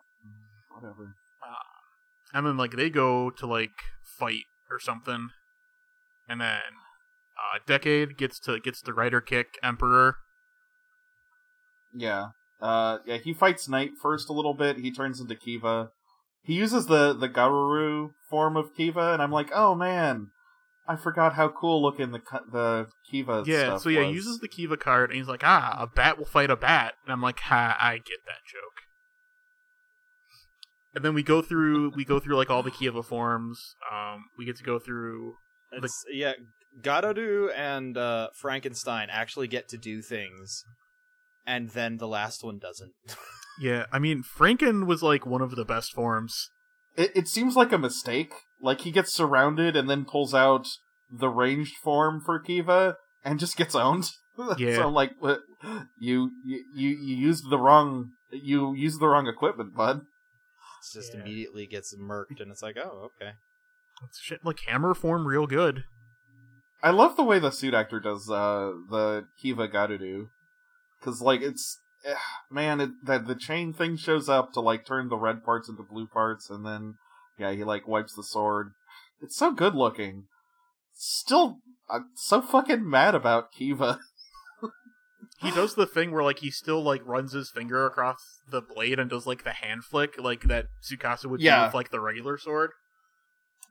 [0.73, 1.15] whatever.
[2.33, 3.71] And then like they go to like
[4.03, 5.29] fight or something,
[6.27, 6.61] and then
[7.37, 10.17] uh, Decade gets to gets the rider kick Emperor.
[11.93, 12.27] Yeah.
[12.61, 14.77] Uh, yeah, he fights Knight first a little bit.
[14.77, 15.89] He turns into Kiva.
[16.43, 20.27] He uses the the Garuru form of Kiva, and I'm like, oh man,
[20.87, 23.43] I forgot how cool looking the the Kiva.
[23.45, 24.07] yeah, stuff so yeah, was.
[24.07, 26.93] he uses the Kiva card, and he's like, "Ah, a bat will fight a bat,"
[27.03, 28.70] and I'm like, "Ha, I get that joke."
[30.93, 33.75] And then we go through we go through like all the Kiva forms.
[33.91, 35.35] Um, we get to go through
[35.71, 36.33] It's, yeah,
[36.81, 40.65] Gadodu and uh, Frankenstein actually get to do things,
[41.45, 42.91] and then the last one doesn't.
[43.59, 43.85] yeah.
[43.91, 46.49] I mean, Franken was like one of the best forms.
[46.97, 48.33] It, it seems like a mistake.
[48.61, 50.67] Like he gets surrounded and then pulls out
[51.09, 54.11] the ranged form for Kiva and just gets owned.
[54.57, 54.77] Yeah.
[54.77, 55.11] so like.
[55.99, 60.01] You, you you you used the wrong you used the wrong equipment, bud.
[60.81, 61.21] It's just Yeah.
[61.21, 63.33] immediately gets murked, and it's like, oh, okay.
[64.03, 65.83] It's shit like hammer form, real good.
[66.81, 70.29] I love the way the suit actor does uh the Kiva Garuru,
[70.99, 72.15] because like it's eh,
[72.49, 75.83] man, it, that the chain thing shows up to like turn the red parts into
[75.83, 76.95] blue parts, and then
[77.37, 78.71] yeah, he like wipes the sword.
[79.21, 80.25] It's so good looking.
[80.95, 81.59] Still,
[81.91, 83.99] I'm so fucking mad about Kiva.
[85.41, 88.17] He does the thing where like he still like runs his finger across
[88.49, 91.89] the blade and does like the hand flick like that Tsukasa would do with like
[91.89, 92.71] the regular sword.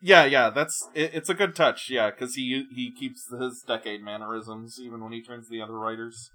[0.03, 1.89] Yeah, yeah, that's it, it's a good touch.
[1.91, 6.31] Yeah, because he he keeps his decade mannerisms even when he turns the other writers.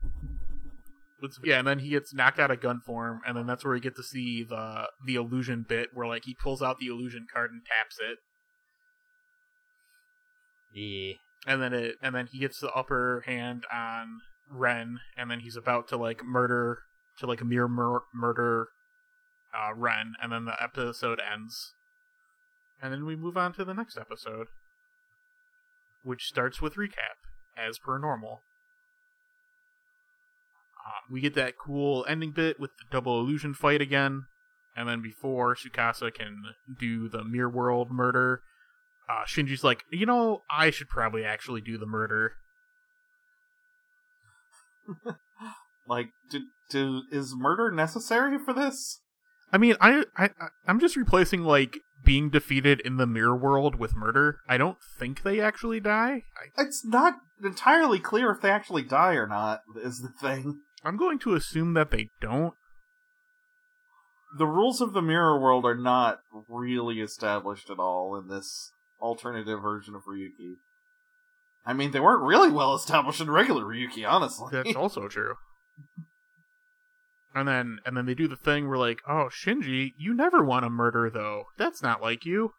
[1.23, 3.73] It's- yeah, and then he gets knocked out of gun form, and then that's where
[3.73, 7.25] we get to see the the illusion bit where like he pulls out the illusion
[7.33, 8.19] card and taps it,
[10.73, 11.13] Yeah.
[11.51, 14.19] and then it and then he gets the upper hand on
[14.49, 16.79] Ren, and then he's about to like murder
[17.19, 18.69] to like a mere mur- murder
[19.53, 21.73] uh, Ren, and then the episode ends,
[22.81, 24.47] and then we move on to the next episode,
[26.03, 27.17] which starts with recap
[27.57, 28.41] as per normal.
[30.85, 34.25] Uh, we get that cool ending bit with the double illusion fight again,
[34.75, 36.43] and then before Tsukasa can
[36.79, 38.41] do the mirror world murder,
[39.09, 42.33] uh, Shinji's like, you know, I should probably actually do the murder.
[45.87, 46.07] Like,
[46.69, 49.01] do, is murder necessary for this?
[49.53, 53.75] I mean, I, I, I- I'm just replacing like being defeated in the mirror world
[53.75, 54.39] with murder.
[54.49, 56.23] I don't think they actually die.
[56.57, 59.61] I, It's not entirely clear if they actually die or not.
[59.81, 60.61] Is the thing.
[60.83, 62.53] I'm going to assume that they don't.
[64.37, 66.19] The rules of the mirror world are not
[66.49, 70.55] really established at all in this alternative version of Ryuki.
[71.65, 74.49] I mean, they weren't really well established in regular Ryuki, honestly.
[74.51, 75.35] That's also true.
[77.33, 80.63] And then, and then they do the thing where like, oh Shinji, you never want
[80.63, 81.45] to murder though.
[81.57, 82.51] That's not like you.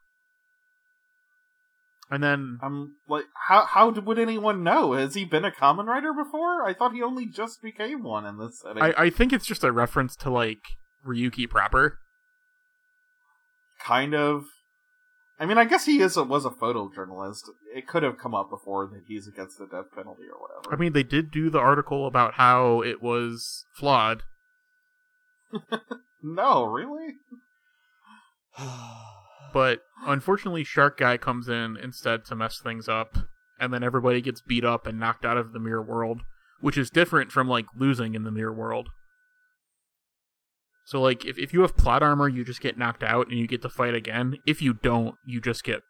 [2.10, 4.92] And then I'm like, how how would anyone know?
[4.92, 6.64] Has he been a Kamen Rider before?
[6.64, 8.82] I thought he only just became one in this setting.
[8.82, 10.60] I, I think it's just a reference to like
[11.04, 11.98] Ryuki proper.
[13.80, 14.44] kind of.
[15.38, 17.51] I mean, I guess he is a, was a photojournalist.
[17.75, 20.75] It could have come up before that he's against the death penalty or whatever.
[20.75, 24.22] I mean, they did do the article about how it was flawed.
[26.22, 27.14] no, really?
[29.53, 33.16] But unfortunately, Shark Guy comes in instead to mess things up,
[33.59, 36.20] and then everybody gets beat up and knocked out of the mirror world,
[36.61, 38.90] which is different from like losing in the mirror world.
[40.87, 43.46] So like if, if you have plot armor, you just get knocked out and you
[43.49, 44.37] get to fight again.
[44.46, 45.83] If you don't, you just get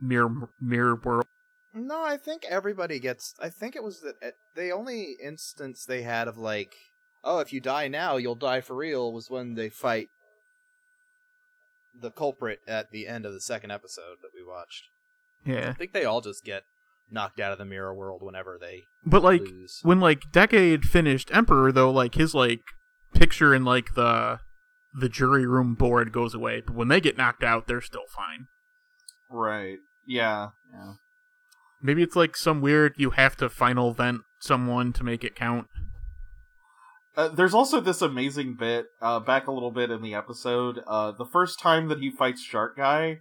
[0.00, 1.26] mirror mirror world.
[1.74, 3.34] No, I think everybody gets.
[3.40, 6.72] I think it was that uh, the only instance they had of like,
[7.24, 10.08] oh, if you die now, you'll die for real, was when they fight
[12.00, 14.84] the culprit at the end of the second episode that we watched.
[15.44, 16.62] Yeah, I think they all just get
[17.10, 19.80] knocked out of the mirror world whenever they But like lose.
[19.82, 22.60] when like Decade finished Emperor though, like his like
[23.14, 24.40] picture in like the
[24.94, 26.62] the jury room board goes away.
[26.64, 28.46] But when they get knocked out, they're still fine.
[29.30, 29.78] Right.
[30.06, 30.50] Yeah.
[30.72, 30.94] Yeah.
[31.82, 35.68] Maybe it's like some weird you have to final vent someone to make it count.
[37.16, 40.82] Uh, there's also this amazing bit uh, back a little bit in the episode.
[40.86, 43.18] Uh, the first time that he fights Shark Guy,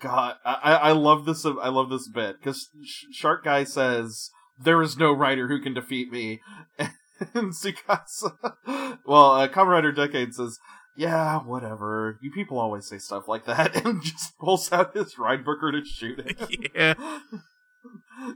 [0.00, 1.46] God, I, I love this.
[1.46, 4.28] I love this bit because Sh- Shark Guy says,
[4.60, 6.40] "There is no writer who can defeat me,"
[7.34, 10.58] and Tsukasa, well, uh, Kamen Rider Decade says,
[10.96, 12.18] "Yeah, whatever.
[12.20, 15.84] You people always say stuff like that," and just pulls out his Ride Booker to
[15.84, 16.70] shoot it.
[16.74, 16.94] Yeah.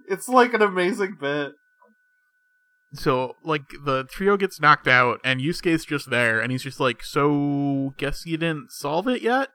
[0.08, 1.52] it's like an amazing bit.
[2.94, 7.02] So like the trio gets knocked out and Yusuke's just there and he's just like,
[7.02, 9.48] So guess you didn't solve it yet?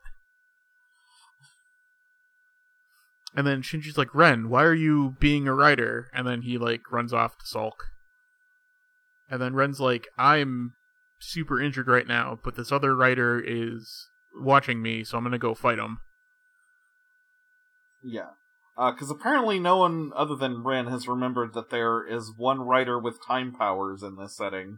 [3.35, 6.09] And then Shinji's like, Ren, why are you being a writer?
[6.13, 7.85] And then he like runs off to sulk.
[9.33, 10.73] And then Ren's like, I'm
[11.19, 14.07] super injured right now, but this other writer is
[14.39, 15.97] watching me, so I'm gonna go fight him.
[18.03, 18.27] Yeah.
[18.77, 23.25] Because apparently no one other than Ren has remembered that there is one writer with
[23.25, 24.77] time powers in this setting.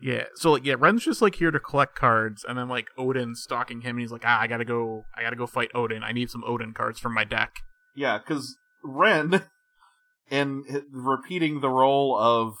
[0.00, 3.42] Yeah, so like yeah, Ren's just like here to collect cards, and then like Odin's
[3.42, 6.02] stalking him, and he's like, ah, I gotta go, I gotta go fight Odin.
[6.02, 7.56] I need some Odin cards from my deck.
[7.94, 9.42] Yeah, because Ren,
[10.30, 12.54] in repeating the role of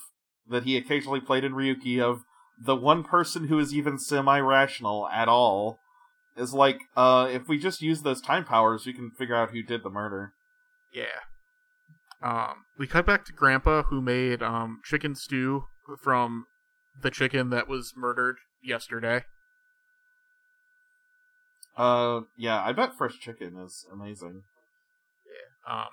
[0.48, 2.22] that he occasionally played in Ryuki of
[2.58, 5.78] the one person who is even semi-rational at all,
[6.36, 9.62] is like, uh, if we just use those time powers, we can figure out who
[9.62, 10.32] did the murder.
[10.92, 11.04] Yeah.
[12.22, 15.64] Um, we cut back to Grandpa, who made um chicken stew
[16.00, 16.46] from
[17.02, 19.24] the chicken that was murdered yesterday.
[21.76, 24.42] Uh, yeah, I bet fresh chicken is amazing.
[25.26, 25.74] Yeah.
[25.74, 25.88] Um,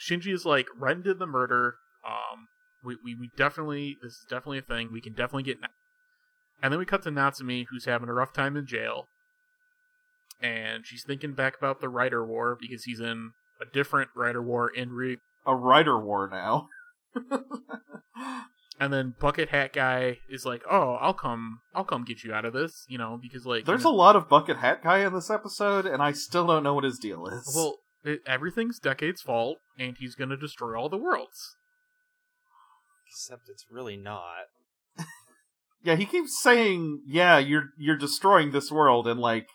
[0.00, 1.76] Shinji is like, Ren did the murder.
[2.06, 2.48] Um,
[2.84, 4.90] we, we, we definitely, this is definitely a thing.
[4.92, 5.60] We can definitely get.
[5.60, 5.68] Na-
[6.62, 9.06] and then we cut to Natsumi, who's having a rough time in jail.
[10.42, 14.68] And she's thinking back about the writer War because he's in a different writer War
[14.68, 15.18] in Re.
[15.46, 16.68] A writer war now.
[18.80, 22.46] And then Bucket Hat Guy is like, "Oh, I'll come, I'll come get you out
[22.46, 25.12] of this," you know, because like There's you a lot of bucket hat guy in
[25.12, 27.52] this episode, and I still don't know what his deal is.
[27.54, 31.56] well, it, everything's Decade's fault, and he's gonna destroy all the worlds.
[33.10, 34.46] Except it's really not.
[35.82, 39.48] yeah, he keeps saying, "Yeah, you're you're destroying this world," and like,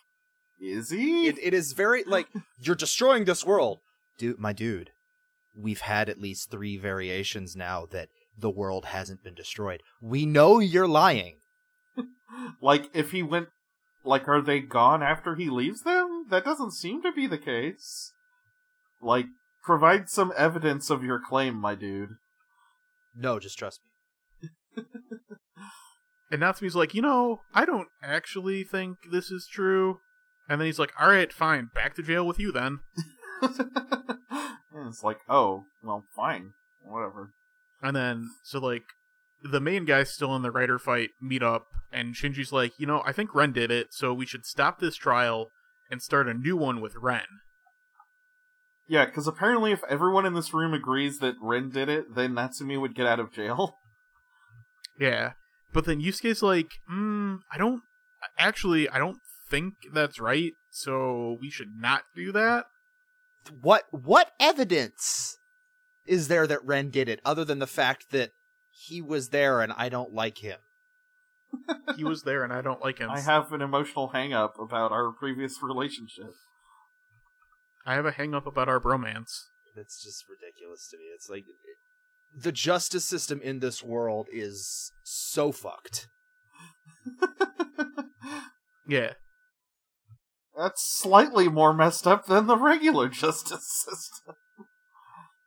[0.60, 1.26] is he?
[1.26, 2.28] It, it is very like
[2.60, 3.78] you're destroying this world,
[4.18, 4.38] dude.
[4.38, 4.90] My dude,
[5.56, 9.82] we've had at least three variations now that the world hasn't been destroyed.
[10.00, 11.36] We know you're lying.
[12.60, 13.48] like, if he went,
[14.04, 16.26] like, are they gone after he leaves them?
[16.28, 18.12] That doesn't seem to be the case.
[19.00, 19.26] Like,
[19.64, 22.16] provide some evidence of your claim, my dude.
[23.16, 24.82] No, just trust me.
[26.30, 30.00] And Natsumi's like, you know, I don't actually think this is true.
[30.48, 32.80] And then he's like, all right, fine, back to jail with you then.
[33.42, 36.52] and it's like, oh, well, fine,
[36.84, 37.30] whatever.
[37.82, 38.84] And then, so like,
[39.42, 43.02] the main guys still in the writer fight meet up, and Shinji's like, you know,
[43.04, 45.50] I think Ren did it, so we should stop this trial
[45.90, 47.26] and start a new one with Ren.
[48.88, 52.80] Yeah, because apparently, if everyone in this room agrees that Ren did it, then Natsumi
[52.80, 53.78] would get out of jail.
[54.98, 55.32] Yeah.
[55.74, 57.82] But then Yusuke's like, mm, I don't,
[58.38, 59.18] actually, I don't
[59.50, 62.64] think that's right, so we should not do that.
[63.60, 65.36] What what evidence
[66.06, 68.30] is there that Ren did it other than the fact that
[68.86, 70.58] he was there and I don't like him?
[71.96, 73.10] He was there and I don't like him.
[73.10, 76.32] I have an emotional hang up about our previous relationship.
[77.86, 79.44] I have a hang up about our bromance.
[79.76, 81.04] It's just ridiculous to me.
[81.14, 81.44] It's like
[82.36, 86.08] the justice system in this world is so fucked.
[88.88, 89.14] Yeah.
[90.56, 94.36] That's slightly more messed up than the regular justice system.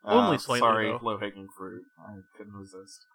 [0.04, 1.84] Only Uh, slightly, Sorry, low hanging fruit.
[1.97, 3.06] I couldn't resist.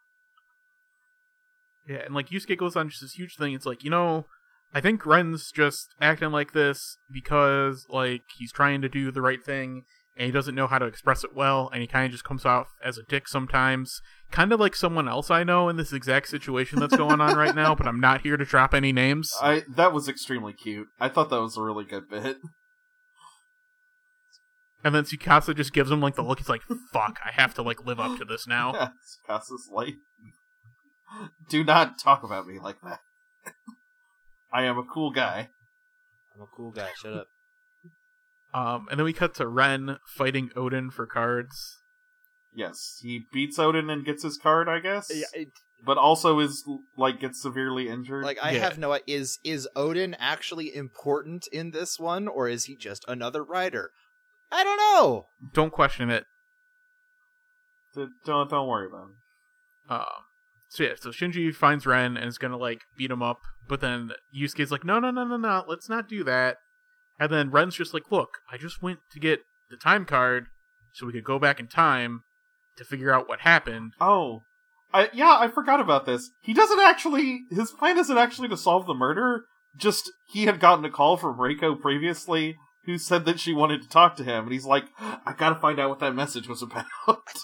[1.87, 3.53] Yeah, and like Yusuke goes on just this huge thing.
[3.53, 4.27] It's like, you know,
[4.75, 9.43] I think Ren's just acting like this because like he's trying to do the right
[9.43, 9.85] thing
[10.17, 12.45] and he doesn't know how to express it well and he kind of just comes
[12.45, 14.01] off as a dick sometimes.
[14.33, 17.55] Kind of like someone else I know in this exact situation that's going on right
[17.55, 19.33] now, but I'm not here to drop any names.
[19.41, 20.89] I that was extremely cute.
[20.99, 22.39] I thought that was a really good bit.
[24.83, 26.39] And then Tsukasa just gives him like the look.
[26.39, 26.61] He's like,
[26.93, 28.89] "Fuck, I have to like live up to this now." Yeah,
[29.27, 29.95] Cass's like,
[31.49, 33.01] do not talk about me like that.
[34.55, 35.49] I am a cool guy.
[36.35, 36.91] I'm a cool guy.
[37.03, 37.27] Shut up.
[38.55, 41.79] Um, and then we cut to Ren fighting Odin for cards.
[42.55, 45.11] Yes, he beats Odin and gets his card, I guess.
[45.13, 45.49] Yeah, it,
[45.85, 46.63] but also is
[46.97, 48.23] like gets severely injured.
[48.25, 48.61] like I Yeah.
[48.61, 53.43] have no is is Odin actually important in this one or is he just another
[53.43, 53.91] rider?
[54.53, 55.27] I don't know.
[55.53, 56.25] Don't question it.
[57.97, 59.93] D- don't don't worry about it.
[59.93, 60.05] Um,
[60.75, 64.11] so yeah, so Shinji finds Ren and is gonna like beat him up, but then
[64.37, 66.57] Yusuke's like, no, no, no, no, no, let's not do that.
[67.21, 70.47] And then Ren's just like, look, I just went to get the time card
[70.93, 72.23] so we could go back in time
[72.77, 73.93] to figure out what happened.
[74.01, 74.41] Oh,
[74.93, 76.31] I yeah, I forgot about this.
[76.43, 77.43] He doesn't actually.
[77.51, 79.45] His plan isn't actually to solve the murder.
[79.77, 83.89] Just he had gotten a call from Reiko previously, who said that she wanted to
[83.89, 86.87] talk to him, and he's like, "I gotta find out what that message was about."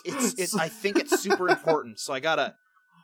[0.04, 2.56] It's it, I think it's super important, so I gotta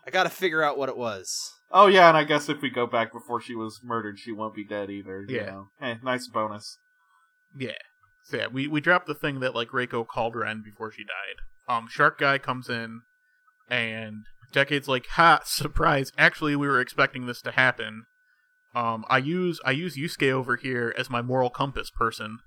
[0.06, 1.52] I gotta figure out what it was.
[1.72, 4.54] oh yeah, and I guess if we go back before she was murdered, she won't
[4.54, 5.24] be dead either.
[5.28, 5.46] You Yeah.
[5.46, 5.68] know?
[5.80, 6.78] Hey, nice bonus.
[7.58, 7.72] Yeah.
[8.24, 11.74] So yeah, we, we dropped the thing that like Reiko called Ren before she died.
[11.74, 13.00] Um, Shark Guy comes in,
[13.68, 15.40] and Decade's like, "Ha!
[15.44, 16.12] Surprise!
[16.16, 18.04] Actually, we were expecting this to happen.
[18.74, 22.38] Um, I use I use Yusuke over here as my moral compass person.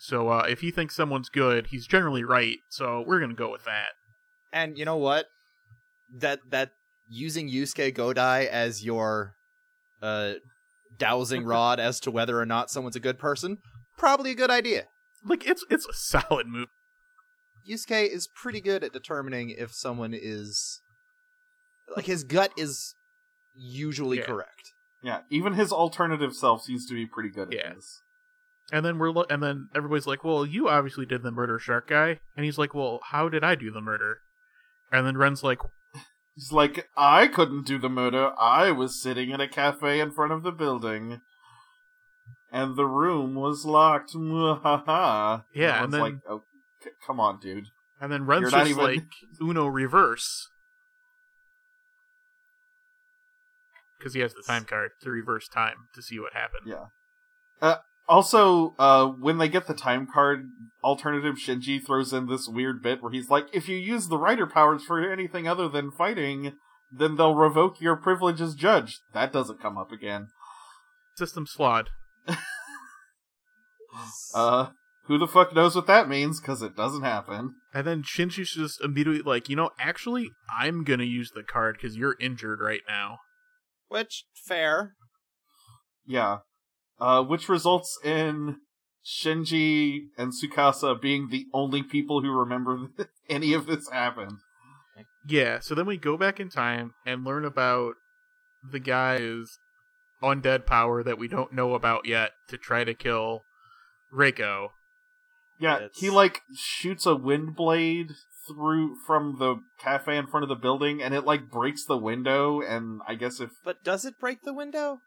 [0.00, 2.58] So uh, if he thinks someone's good, he's generally right.
[2.68, 3.88] So we're gonna go with that.
[4.54, 5.26] And you know what?
[6.16, 6.70] That that
[7.10, 9.34] using Yusuke Godai as your
[10.00, 10.34] uh
[10.96, 13.58] dowsing rod as to whether or not someone's a good person,
[13.98, 14.84] probably a good idea.
[15.24, 16.68] Like it's it's a solid move.
[17.68, 20.80] Yusuke is pretty good at determining if someone is
[21.96, 22.94] like his gut is
[23.56, 24.24] usually Yeah.
[24.26, 24.72] correct.
[25.02, 27.74] Yeah, even his alternative self seems to be pretty good at Yeah.
[27.74, 28.00] this.
[28.72, 31.88] And then we're lo- and then everybody's like, "Well, you obviously did the murder, Shark
[31.88, 34.20] Guy." And he's like, "Well, how did I do the murder?"
[34.94, 35.58] And then Ren's like,
[36.34, 38.32] He's like, I couldn't do the murder.
[38.38, 41.20] I was sitting in a cafe in front of the building.
[42.50, 44.12] And the room was locked.
[44.14, 46.42] Yeah, I and then- like, oh,
[46.82, 47.66] c- come on, dude.
[48.00, 49.04] and then Ren's You're just even- like
[49.40, 50.48] Uno reverse
[53.98, 56.66] because he has the time card to reverse time to see what happened.
[56.66, 56.86] Yeah.
[57.62, 57.76] Uh,
[58.08, 60.48] also, uh, when they get the time card,
[60.82, 64.46] alternative Shinji throws in this weird bit where he's like, if you use the rider
[64.46, 66.52] powers for anything other than fighting,
[66.92, 69.00] then they'll revoke your privilege as judge.
[69.12, 70.28] That doesn't come up again.
[71.16, 71.90] System flawed.
[74.34, 74.70] Uh,
[75.04, 76.40] who the fuck knows what that means?
[76.40, 77.54] Because it doesn't happen.
[77.72, 81.96] And then Shinji's just immediately like, you know, actually, I'm gonna use the card because
[81.96, 83.18] you're injured right now.
[83.88, 84.94] Which fair.
[86.06, 86.38] Yeah.
[87.00, 88.56] Uh, which results in
[89.04, 94.38] Shinji and Tsukasa being the only people who remember that any of this happened.
[95.26, 95.58] Yeah.
[95.60, 97.94] So then we go back in time and learn about
[98.62, 99.58] the guy's
[100.22, 103.42] undead power that we don't know about yet to try to kill
[104.12, 104.68] Reiko.
[105.58, 108.12] Yeah, It's- he like shoots a wind blade
[108.48, 112.60] through from the cafe in front of the building and it like breaks the window
[112.60, 115.00] and I guess if But does it break the window?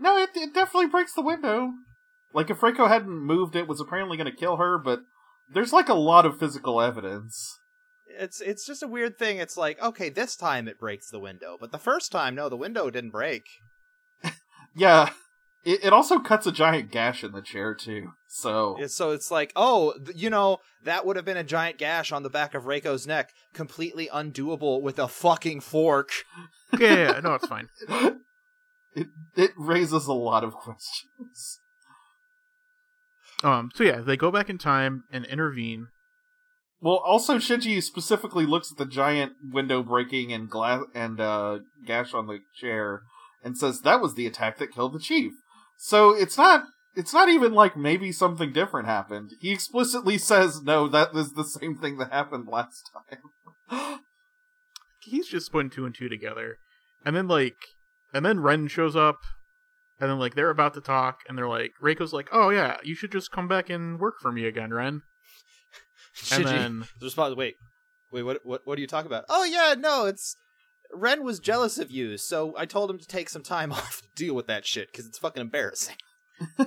[0.00, 1.72] No, it it definitely breaks the window.
[2.32, 5.02] Like if Reiko hadn't moved it was apparently going to kill her, but
[5.52, 7.58] there's like a lot of physical evidence.
[8.06, 9.38] It's it's just a weird thing.
[9.38, 12.56] It's like, okay, this time it breaks the window, but the first time, no, the
[12.56, 13.44] window didn't break.
[14.76, 15.10] Yeah.
[15.62, 18.12] It, it also cuts a giant gash in the chair too.
[18.28, 22.12] So So it's like, oh, th- you know, that would have been a giant gash
[22.12, 26.10] on the back of Reiko's neck, completely undoable with a fucking fork.
[26.78, 27.68] Yeah, yeah, yeah, no, it's fine.
[28.94, 31.60] it it raises a lot of questions.
[33.42, 33.70] Um.
[33.74, 35.88] So yeah, they go back in time and intervene.
[36.82, 42.14] Well, also Shinji specifically looks at the giant window breaking and glass and uh, gash
[42.14, 43.02] on the chair
[43.44, 45.32] and says that was the attack that killed the chief.
[45.76, 46.64] So it's not
[46.94, 49.32] it's not even like maybe something different happened.
[49.40, 52.90] He explicitly says, no, that is the same thing that happened last
[53.70, 54.00] time.
[55.00, 56.58] He's just putting two and two together.
[57.04, 57.56] And then like
[58.12, 59.18] and then Ren shows up
[60.00, 62.94] and then like they're about to talk and they're like Reiko's like, "Oh yeah, you
[62.94, 65.02] should just come back and work for me again, Ren."
[66.32, 67.54] And Shinji then responds, "Wait,
[68.10, 68.40] wait, what?
[68.42, 68.62] What?
[68.64, 69.24] What are you talking about?
[69.28, 70.36] Oh yeah, no, it's
[70.92, 74.08] Ren was jealous of you, so I told him to take some time off to
[74.16, 75.96] deal with that shit because it's fucking embarrassing."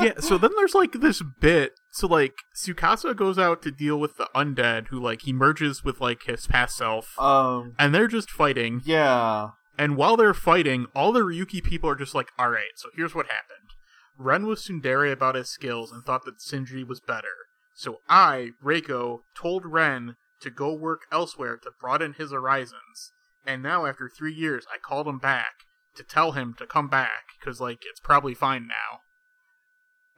[0.00, 1.72] yeah, so then there's like this bit.
[1.92, 6.00] So like Tsukasa goes out to deal with the undead who like he merges with
[6.00, 8.82] like his past self um, and they're just fighting.
[8.84, 9.50] yeah.
[9.78, 13.14] And while they're fighting, all the Ryuki people are just like, "All right, so here's
[13.14, 13.70] what happened.
[14.18, 17.46] Ren was tsundere about his skills and thought that Shinji was better.
[17.74, 23.12] So I, Reiko, told Ren to go work elsewhere to broaden his horizons.
[23.46, 25.54] And now after 3 years, I called him back
[25.94, 29.02] to tell him to come back cuz like it's probably fine now."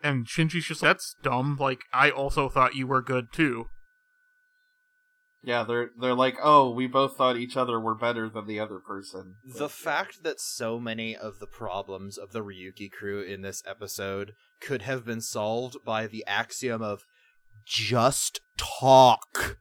[0.02, 1.56] And Shinji's just that's dumb.
[1.56, 3.68] Like I also thought you were good too.
[5.42, 8.78] Yeah, they're they're like, oh, we both thought each other were better than the other
[8.78, 9.36] person.
[9.44, 14.32] The fact that so many of the problems of the Ryuki crew in this episode
[14.60, 17.04] could have been solved by the axiom of
[17.64, 19.56] just talk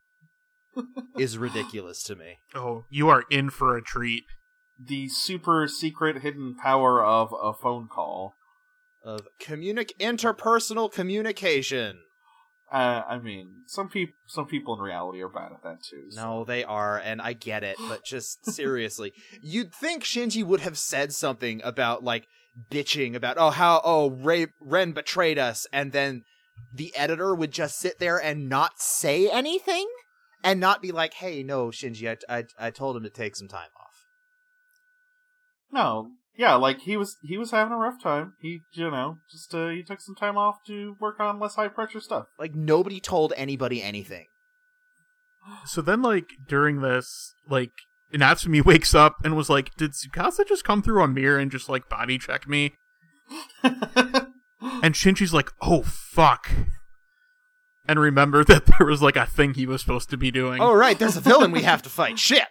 [1.18, 2.38] is ridiculous to me.
[2.54, 4.24] Oh, you are in for a treat.
[4.78, 8.34] the super secret hidden power of a phone call.
[9.02, 12.00] Of communic interpersonal communication.
[12.72, 16.04] Uh, I mean, some people some people in reality are bad at that too.
[16.10, 19.12] so- No, they are, and I get it, but just seriously,
[19.42, 22.28] you'd think Shinji would have said something about like
[22.70, 26.22] bitching about oh how oh Ray, Ren betrayed us, and then
[26.72, 29.88] the editor would just sit there and not say anything,
[30.44, 33.48] and not be like, hey, no, Shinji, I I, I told him to take some
[33.48, 34.06] time off.
[35.72, 36.10] No,
[36.40, 38.32] yeah, like he was he was having a rough time.
[38.40, 41.68] He you know just uh, he took some time off to work on less high
[41.68, 42.28] pressure stuff.
[42.38, 44.24] Like nobody told anybody anything.
[45.66, 47.72] So then, like during this, like
[48.12, 51.68] Inatsumi wakes up and was like, "Did Tsukasa just come through a mirror and just
[51.68, 52.72] like body check me?"
[54.82, 56.50] And Shinji's like, "Oh fuck!"
[57.86, 60.60] And remember that there was like a thing he was supposed to be doing.
[60.60, 62.18] Oh right, there's a villain we have to fight.
[62.18, 62.48] Shit.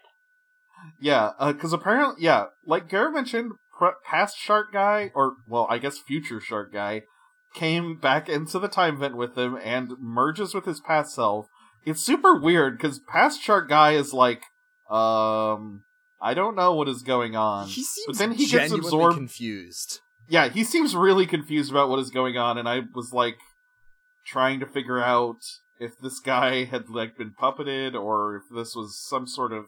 [0.99, 3.68] yeah, because apparently, yeah, like Garrett mentioned, pr-
[4.05, 7.03] past shark guy or well, I guess future shark guy
[7.53, 11.47] came back into the time vent with him and merges with his past self.
[11.85, 14.43] It's super weird because past shark guy is like,
[14.89, 15.83] um,
[16.21, 17.67] I don't know what is going on.
[17.67, 19.15] He seems but then he gets absorbed.
[19.15, 19.99] confused.
[20.27, 23.37] yeah, he seems really confused about what is going on, and I was like
[24.25, 25.39] trying to figure out
[25.79, 29.65] if this guy had like been puppeted or if this was some sort of.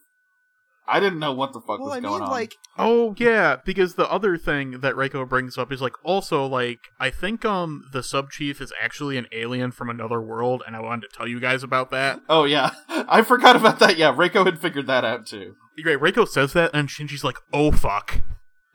[0.91, 2.29] I didn't know what the fuck Well, was I going mean, on.
[2.29, 6.79] like Oh yeah, because the other thing that Reiko brings up is like also like
[6.99, 10.81] I think um the sub chief is actually an alien from another world, and I
[10.81, 12.19] wanted to tell you guys about that.
[12.29, 13.97] oh yeah, I forgot about that.
[13.97, 15.55] Yeah, Reiko had figured that out too.
[15.81, 18.19] Great, Reiko says that, and Shinji's like, "Oh fuck."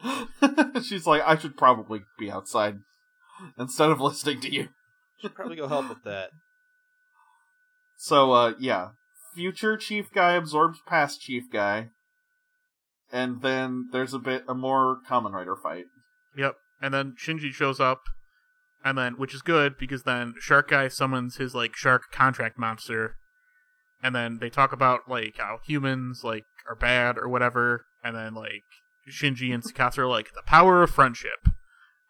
[0.82, 2.78] She's like, I should probably be outside
[3.58, 4.68] instead of listening to you.
[5.20, 6.30] should probably go help with that.
[7.96, 8.90] So, uh, yeah.
[9.34, 11.90] Future chief guy absorbs past chief guy.
[13.12, 15.84] And then there's a bit, a more Kamen Rider fight.
[16.36, 16.56] Yep.
[16.80, 18.02] And then Shinji shows up,
[18.84, 23.16] and then which is good because then Shark Guy summons his like shark contract monster,
[24.02, 28.34] and then they talk about like how humans like are bad or whatever, and then
[28.34, 28.64] like
[29.10, 31.48] Shinji and Tsukasa are like the power of friendship,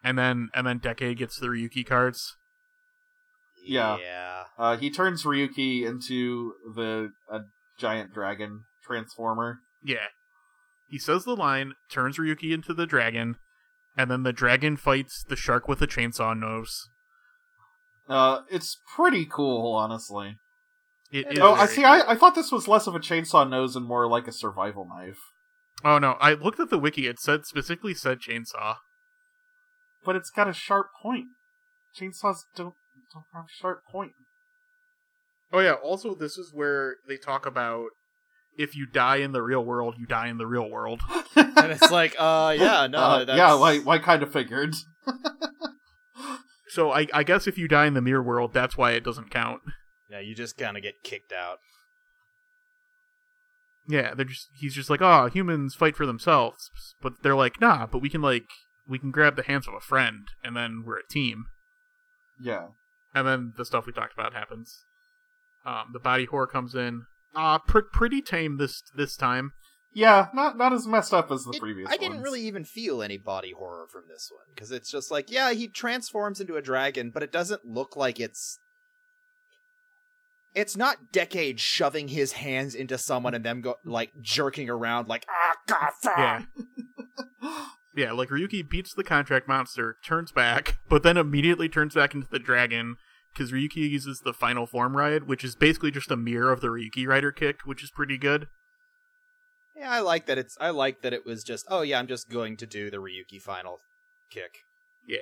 [0.02, 2.34] and then and then Decade gets the Ryuki cards.
[3.66, 3.98] Yeah.
[3.98, 4.44] Yeah.
[4.58, 7.40] Uh, he turns Ryuki into the, a
[7.78, 9.58] giant dragon transformer.
[9.82, 10.06] Yeah.
[10.88, 13.36] He says the line, turns Ryuki into the dragon,
[13.96, 16.88] and then the dragon fights the shark with a chainsaw nose.
[18.08, 20.36] Uh, it's pretty cool, honestly.
[21.10, 21.76] It is Oh, I see.
[21.82, 21.86] cool.
[21.86, 24.86] I, I thought this was less of a chainsaw nose and more like a survival
[24.86, 25.18] knife.
[25.84, 27.06] Oh no, I looked at the wiki.
[27.06, 28.76] It said specifically said chainsaw.
[30.04, 31.26] But it's got a sharp point.
[32.00, 32.74] Chainsaws don't,
[33.12, 34.12] don't have sharp point.
[35.52, 35.72] Oh yeah.
[35.74, 37.86] Also, this is where they talk about
[38.58, 41.00] if you die in the real world, you die in the real world.
[41.36, 43.36] And it's like, uh, yeah, no, Uh, that's...
[43.38, 44.74] yeah, I, why kind of figured.
[46.68, 49.30] So I, I guess if you die in the mirror world, that's why it doesn't
[49.30, 49.62] count.
[50.10, 51.58] Yeah, you just kind of get kicked out.
[53.88, 57.86] Yeah, they're just he's just like, oh, humans fight for themselves, but they're like, nah,
[57.86, 58.44] but we can like
[58.88, 61.46] we can grab the hands of a friend, and then we're a team.
[62.42, 62.66] Yeah.
[63.14, 64.84] and then the stuff we talked about happens.
[65.64, 67.06] Um, the body horror comes in.
[67.36, 69.52] Uh, pr- pretty tame this this time.
[69.92, 71.88] Yeah, not not as messed up as the It- previous.
[71.90, 72.24] I didn't ones.
[72.24, 75.68] really even feel any body horror from this one because it's just like, yeah, he
[75.68, 78.58] transforms into a dragon, but it doesn't look like it's.
[80.54, 85.26] It's not Decade shoving his hands into someone and them go like jerking around like
[85.28, 86.42] ah god Yeah.
[87.94, 92.28] Yeah, like Ryuki beats the contract monster, turns back, but then immediately turns back into
[92.30, 92.96] the dragon
[93.36, 96.68] because Ryuki uses the final form ride, which is basically just a mirror of the
[96.68, 98.48] Ryuki Rider kick, which is pretty good.
[99.76, 102.30] Yeah, I like that it's I like that it was just oh yeah, I'm just
[102.30, 103.80] going to do the Ryuki final
[104.30, 104.58] kick.
[105.06, 105.18] Yeah.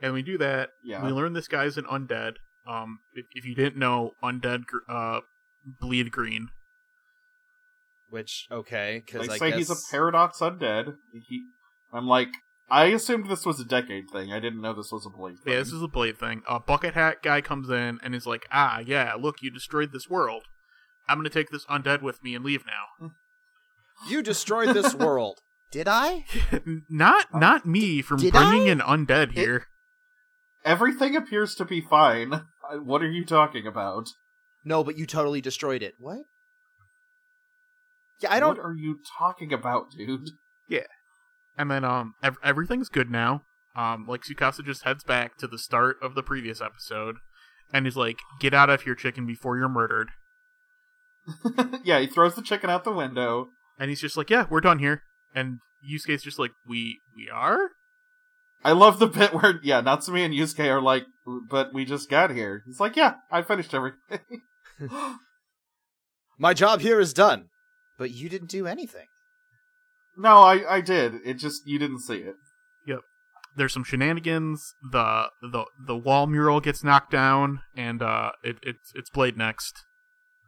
[0.00, 0.70] And we do that.
[0.82, 1.04] Yeah.
[1.04, 2.34] We learn this guy's an undead.
[2.66, 5.20] Um, if, if you didn't know, undead gr- uh
[5.80, 6.48] bleed green.
[8.10, 10.94] Which okay, They because I say guess he's a paradox undead.
[11.12, 11.42] He,
[11.92, 12.28] I'm like,
[12.70, 14.32] I assumed this was a decade thing.
[14.32, 15.38] I didn't know this was a blade.
[15.38, 15.52] Thing.
[15.54, 16.42] Yeah, this is a blade thing.
[16.46, 20.08] A bucket hat guy comes in and is like, "Ah, yeah, look, you destroyed this
[20.08, 20.44] world.
[21.08, 23.10] I'm gonna take this undead with me and leave now."
[24.08, 25.38] you destroyed this world.
[25.70, 26.24] Did I?
[26.88, 28.72] not not me from Did bringing I?
[28.72, 29.66] an undead here.
[30.64, 32.42] Everything appears to be fine.
[32.82, 34.08] What are you talking about?
[34.64, 35.94] No, but you totally destroyed it.
[35.98, 36.18] What?
[38.20, 38.58] Yeah, I don't.
[38.58, 40.30] What are you talking about, dude?
[41.58, 43.42] And then um ev- everything's good now.
[43.76, 47.16] Um like Tsukasa just heads back to the start of the previous episode
[47.72, 50.10] and he's like, "Get out of here, chicken, before you're murdered."
[51.84, 53.48] yeah, he throws the chicken out the window.
[53.78, 55.02] And he's just like, "Yeah, we're done here."
[55.34, 57.70] And Yusuke's just like, "We we are?"
[58.64, 61.04] I love the bit where, yeah, Natsumi and Yusuke are like,
[61.48, 62.62] but we just got here.
[62.66, 64.42] He's like, yeah, I finished everything.
[66.38, 67.50] My job here is done,
[67.98, 69.06] but you didn't do anything.
[70.18, 71.14] No, I, I did.
[71.24, 72.34] It just, you didn't see it.
[72.86, 73.00] Yep.
[73.56, 74.74] There's some shenanigans.
[74.92, 79.84] The the the wall mural gets knocked down, and uh, it it's it's Blade next.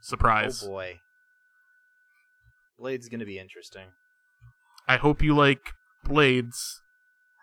[0.00, 0.62] Surprise!
[0.62, 1.00] Oh boy,
[2.78, 3.88] Blade's gonna be interesting.
[4.86, 5.72] I hope you like
[6.04, 6.80] blades.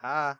[0.02, 0.38] Ha!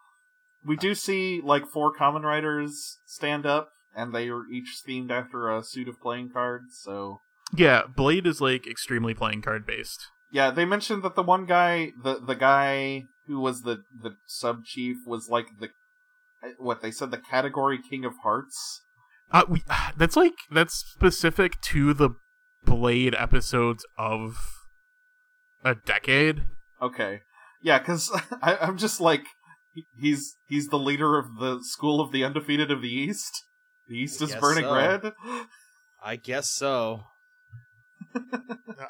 [0.66, 5.50] We do see, like, four Kamen Riders stand up, and they are each themed after
[5.50, 7.20] a suit of playing cards, so.
[7.56, 10.08] Yeah, Blade is like extremely playing card based.
[10.32, 14.66] Yeah, they mentioned that the one guy, the the guy who was the the sub
[14.66, 15.70] chief, was like the
[16.58, 18.82] what they said the category king of hearts.
[19.32, 19.64] Uh, we,
[19.98, 22.12] that's like that's specific to the
[22.66, 24.38] Blade episodes of
[25.64, 26.44] a decade.
[26.82, 27.22] Okay,
[27.62, 28.12] yeah, because
[28.42, 29.24] I'm just like
[29.98, 33.32] he's he's the leader of the school of the undefeated of the East.
[33.88, 34.76] The East I is burning so.
[34.76, 35.14] red.
[36.04, 37.04] I guess so.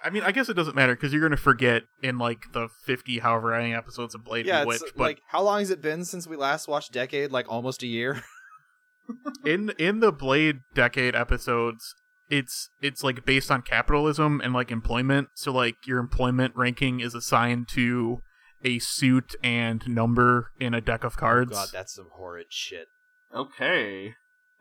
[0.04, 3.20] I mean, I guess it doesn't matter because you're gonna forget in like the fifty
[3.20, 4.84] however many episodes of Blade yeah, Bewitched.
[4.84, 7.32] it's But like how long has it been since we last watched Decade?
[7.32, 8.24] Like almost a year.
[9.46, 11.96] in in the Blade decade episodes,
[12.30, 15.30] it's it's like based on capitalism and like employment.
[15.36, 18.22] So like your employment ranking is assigned to
[18.64, 21.52] a suit and number in a deck of cards.
[21.52, 22.88] God, that's some horrid shit.
[23.34, 24.14] Okay.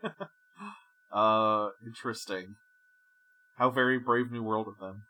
[1.13, 2.57] uh, interesting.
[3.57, 5.03] How very brave new world of them.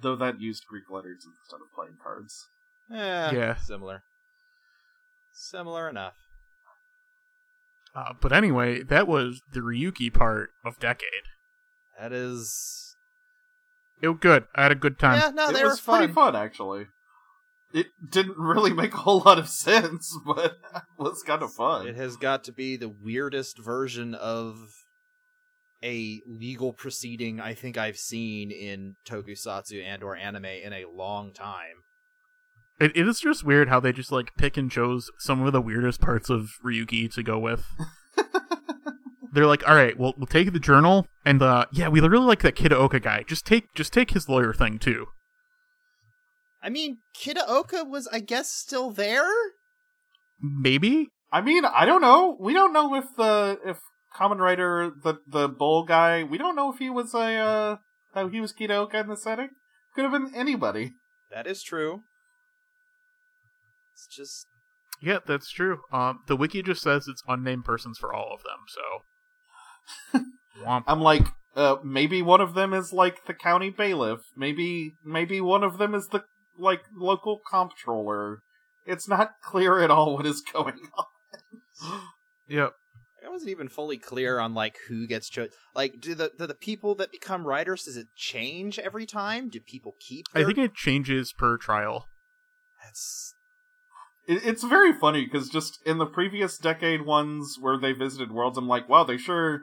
[0.00, 2.46] Though that used Greek letters instead of playing cards.
[2.90, 3.56] Eh, Yeah.
[3.56, 4.02] similar.
[5.34, 6.14] Similar enough.
[7.94, 11.28] Uh, but anyway, that was the Ryuki part of Decade.
[12.00, 12.96] That is.
[14.00, 14.44] It was good.
[14.54, 15.18] I had a good time.
[15.20, 16.32] yeah, no, it they was were pretty fun.
[16.32, 16.86] fun, actually.
[17.72, 21.86] It didn't really make a whole lot of sense, but it was kind of fun.
[21.86, 24.56] It has got to be the weirdest version of
[25.82, 31.32] a legal proceeding I think I've seen in tokusatsu and or anime in a long
[31.32, 31.82] time.
[32.80, 35.60] It, it is just weird how they just like pick and chose some of the
[35.60, 37.66] weirdest parts of Ryuki to go with.
[39.32, 42.42] They're like, all right, well, we'll take the journal, and uh, yeah, we really like
[42.42, 43.24] that Kitaoka guy.
[43.26, 45.06] Just take, just take his lawyer thing too.
[46.62, 49.30] I mean, Kitaoka was, I guess, still there.
[50.38, 52.36] Maybe I mean, I don't know.
[52.38, 53.78] We don't know if the if
[54.16, 57.76] Kamen Rider, the the bull guy, we don't know if he was a uh
[58.14, 59.50] how he was Kitaoka in the setting.
[59.94, 60.92] Could have been anybody.
[61.30, 62.02] That is true.
[63.94, 64.46] It's just
[65.00, 65.80] Yeah, that's true.
[65.92, 68.60] Um, the wiki just says it's unnamed persons for all of them.
[70.12, 70.22] So,
[70.86, 74.20] I'm like, uh, maybe one of them is like the county bailiff.
[74.36, 76.24] Maybe maybe one of them is the
[76.58, 78.40] like local comptroller.
[78.86, 82.00] It's not clear at all what is going on.
[82.48, 82.72] yep.
[83.24, 85.52] I wasn't even fully clear on like who gets chosen.
[85.74, 89.48] Like, do the do the people that become riders does it change every time?
[89.48, 90.26] Do people keep?
[90.34, 92.08] I think it changes per trial.
[92.82, 93.34] that's
[94.26, 98.58] It, it's very funny because just in the previous decade ones where they visited worlds,
[98.58, 99.62] I'm like, wow, they sure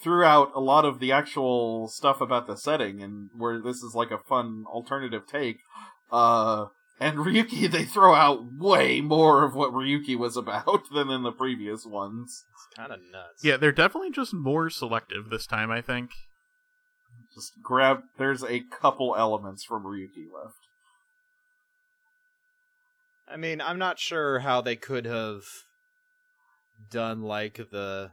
[0.00, 3.94] threw out a lot of the actual stuff about the setting and where this is
[3.94, 5.60] like a fun alternative take.
[6.10, 6.66] Uh,
[7.00, 11.32] and Ryuki, they throw out way more of what Ryuki was about than in the
[11.32, 12.44] previous ones.
[12.52, 13.44] It's kind of nuts.
[13.44, 16.10] Yeah, they're definitely just more selective this time, I think.
[17.34, 18.02] Just grab.
[18.16, 20.58] There's a couple elements from Ryuki left.
[23.26, 25.42] I mean, I'm not sure how they could have
[26.90, 28.12] done like the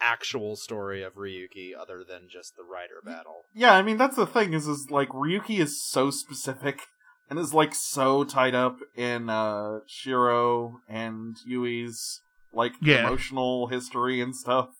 [0.00, 3.44] actual story of Ryuki other than just the writer battle.
[3.54, 6.82] Yeah, I mean that's the thing is is like Ryuki is so specific
[7.28, 12.20] and is like so tied up in uh Shiro and Yui's
[12.52, 13.00] like Yeah.
[13.06, 14.70] emotional history and stuff.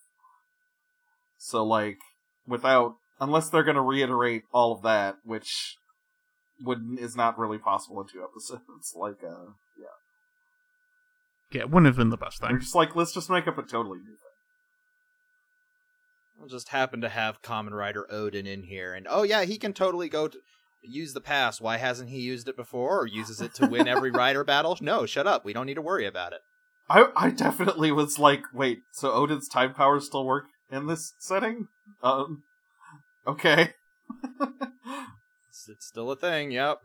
[1.39, 1.99] So like
[2.47, 5.77] without unless they're going to reiterate all of that, which
[6.63, 8.95] would is not really possible in two episodes.
[8.97, 9.87] Like uh yeah.
[11.53, 12.61] Yeah, it wouldn't have been the best They're thing.
[12.61, 14.17] just like let's just make up a totally new thing.
[16.41, 19.73] I'll just happen to have Kamen Rider Odin in here, and oh yeah, he can
[19.73, 20.39] totally go to
[20.89, 21.61] use the pass.
[21.61, 24.77] Why hasn't he used it before, or uses it to win every rider battle?
[24.81, 25.45] No, shut up.
[25.45, 26.41] We don't need to worry about it.
[26.89, 31.69] I I definitely was like, wait, so Odin's time powers still work in this setting?
[32.03, 32.43] Um,
[33.27, 33.75] okay.
[35.49, 36.51] It's, it's still a thing.
[36.51, 36.79] Yep.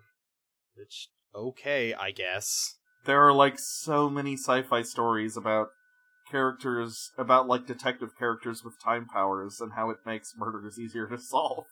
[0.78, 2.76] It's okay, I guess.
[3.06, 5.68] there are like so many sci-fi stories about
[6.30, 11.18] characters about like detective characters with time powers and how it makes murders easier to
[11.18, 11.66] solve.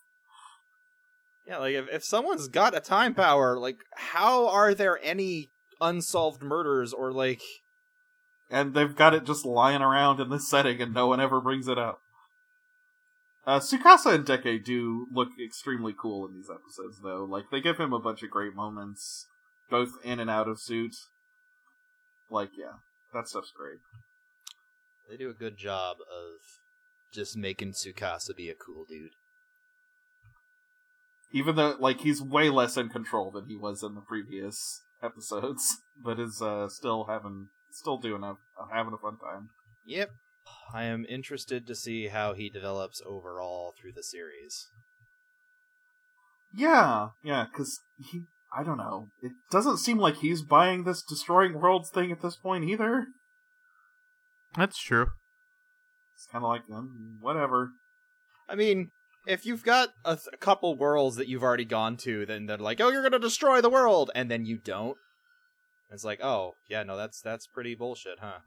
[1.50, 5.50] Yeah, like if, if someone's got a time power, like how are there any
[5.82, 7.42] unsolved murders or like
[8.52, 11.68] And they've got it just lying around in this setting and no one ever brings
[11.68, 12.02] it up.
[13.48, 17.24] Uh, Tsukasa and Deke do look extremely cool in these episodes, though.
[17.24, 19.26] Like, they give him a bunch of great moments,
[19.72, 20.96] both in and out of suit.
[22.30, 22.74] Like, yeah,
[23.12, 23.80] that stuff's great.
[25.10, 26.38] they do a good job of
[27.12, 29.14] just making Tsukasa be a cool dude.
[31.32, 35.78] Even though like he's way less in control than he was in the previous episodes,
[36.04, 38.36] but is uh still having still doing a
[38.74, 39.50] having a fun time.
[39.86, 40.10] Yep.
[40.74, 44.68] I am interested to see how he develops overall through the series.
[46.56, 47.80] Yeah, yeah, because
[48.12, 48.22] he
[48.56, 49.08] I don't know.
[49.22, 53.08] It doesn't seem like he's buying this destroying worlds thing at this point either.
[54.56, 55.08] That's true.
[56.16, 57.70] It's kind of like um, whatever.
[58.48, 58.90] I mean,
[59.28, 62.58] if you've got a, th- a couple worlds that you've already gone to, then they're
[62.58, 64.98] like, "Oh, you're gonna destroy the world," and then you don't.
[65.92, 68.40] It's like, oh, yeah, no, that's that's pretty bullshit, huh?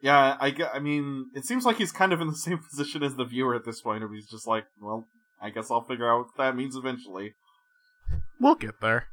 [0.00, 3.02] Yeah, I ge- I mean, it seems like he's kind of in the same position
[3.02, 5.06] as the viewer at this point, where he's just like, well,
[5.42, 7.34] I guess I'll figure out what that means eventually.
[8.40, 9.08] We'll get there.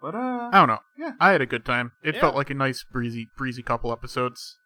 [0.00, 0.80] But uh, I don't know.
[0.98, 1.12] Yeah.
[1.20, 1.92] I had a good time.
[2.02, 2.20] It Yeah.
[2.22, 4.56] felt like a nice breezy breezy couple episodes.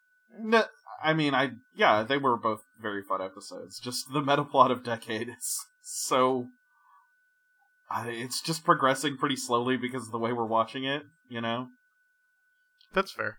[0.41, 0.65] No,
[1.03, 3.79] I mean, I yeah, they were both very fun episodes.
[3.79, 6.49] Just the meta plot of Decade is so.
[7.89, 11.03] I, it's just progressing pretty slowly because of the way we're watching it.
[11.29, 11.69] You know,
[12.95, 13.39] That's fair.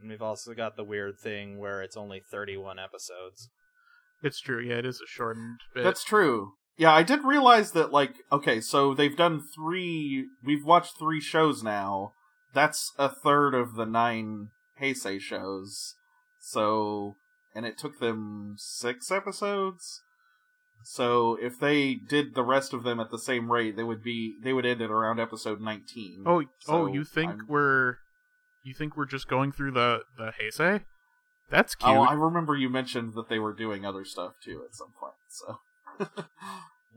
[0.00, 3.48] And we've also got the weird thing where it's only 31 episodes.
[4.22, 4.60] It's true.
[4.60, 5.84] Yeah, it is a shortened bit.
[5.84, 6.52] that's true.
[6.76, 7.92] Yeah, I did realize that.
[7.92, 10.26] Like, okay, so they've done three.
[10.44, 12.12] We've watched three shows now.
[12.54, 14.48] That's a third of the nine
[14.80, 15.94] Heisei shows.
[16.44, 17.16] So,
[17.54, 20.02] and it took them six episodes.
[20.84, 24.34] So if they did the rest of them at the same rate, they would be
[24.42, 26.24] they would end at around episode nineteen.
[26.26, 27.98] oh, So oh, you think I'm- we're
[28.64, 30.82] you think we're just going through the the Heisei?
[31.50, 31.88] That's cute.
[31.88, 35.14] Oh, I remember you mentioned that they were doing other stuff too at some point.
[35.28, 35.58] So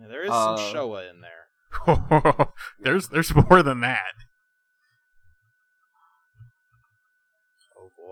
[0.01, 2.47] Yeah, there is Uh, some Showa in there.
[2.79, 4.13] there's there's more than that.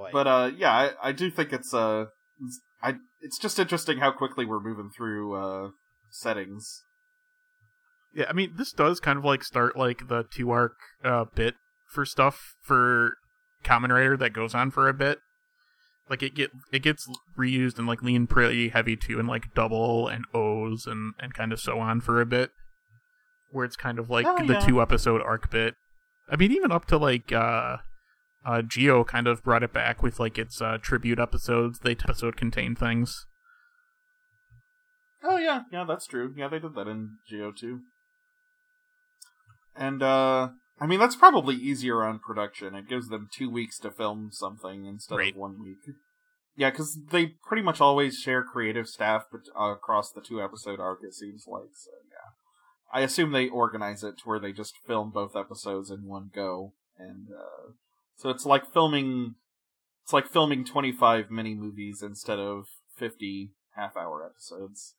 [0.03, 0.09] Boy.
[0.13, 2.05] but uh yeah i, I do think it's uh
[2.39, 5.69] it's- i it's just interesting how quickly we're moving through uh
[6.11, 6.83] settings
[8.13, 10.73] Yeah, I mean, this does kind of like start like the two arc
[11.03, 11.55] uh, bit
[11.87, 13.15] for stuff for
[13.63, 15.17] Kamen Rider that goes on for a bit.
[16.09, 20.07] Like it get it gets reused and like lean pretty heavy too, and like double
[20.07, 22.51] and O's and and kind of so on for a bit,
[23.51, 24.59] where it's kind of like Oh, the yeah.
[24.59, 25.73] two episode arc bit.
[26.29, 27.77] I mean, even up to like uh,
[28.45, 31.79] uh, Zi-O kind of brought it back with like its uh, tribute episodes.
[31.79, 33.25] They episode contain things.
[35.23, 37.79] oh yeah yeah that's true yeah they did that in Zi-O too
[39.75, 43.89] and uh i mean that's probably easier on production it gives them two weeks to
[43.89, 45.33] film something instead Right.
[45.33, 45.95] of one week
[46.55, 50.79] yeah because they pretty much always share creative staff but, uh, across the two episode
[50.79, 52.31] arc it seems like so yeah
[52.93, 56.73] i assume they organize it to where they just film both episodes in one go
[56.99, 57.71] and uh
[58.15, 59.35] so it's like filming
[60.03, 62.65] it's like filming 25 mini movies instead of
[62.97, 64.95] 50 half hour episodes.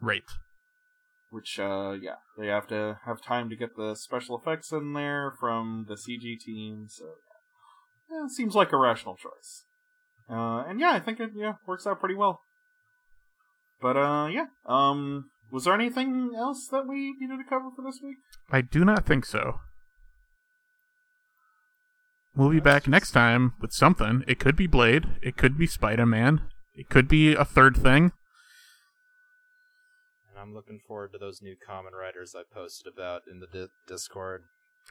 [0.00, 0.24] Right.
[1.30, 5.32] which uh yeah they have to have time to get the special effects in there
[5.38, 7.04] from the cg team so
[8.10, 9.64] yeah, it seems like a rational choice.
[10.28, 12.40] Uh and yeah i think it yeah works out pretty well.
[13.80, 18.00] But uh yeah um was there anything else that we needed to cover for this
[18.02, 18.16] week?
[18.50, 19.60] I do not think so.
[22.34, 24.24] We'll be back next time with something.
[24.28, 25.04] It could be Blade.
[25.22, 26.42] It could be Spider Man.
[26.74, 28.12] It could be a third thing.
[30.30, 33.72] And I'm looking forward to those new Kamen Riders I posted about in the di-
[33.86, 34.42] Discord.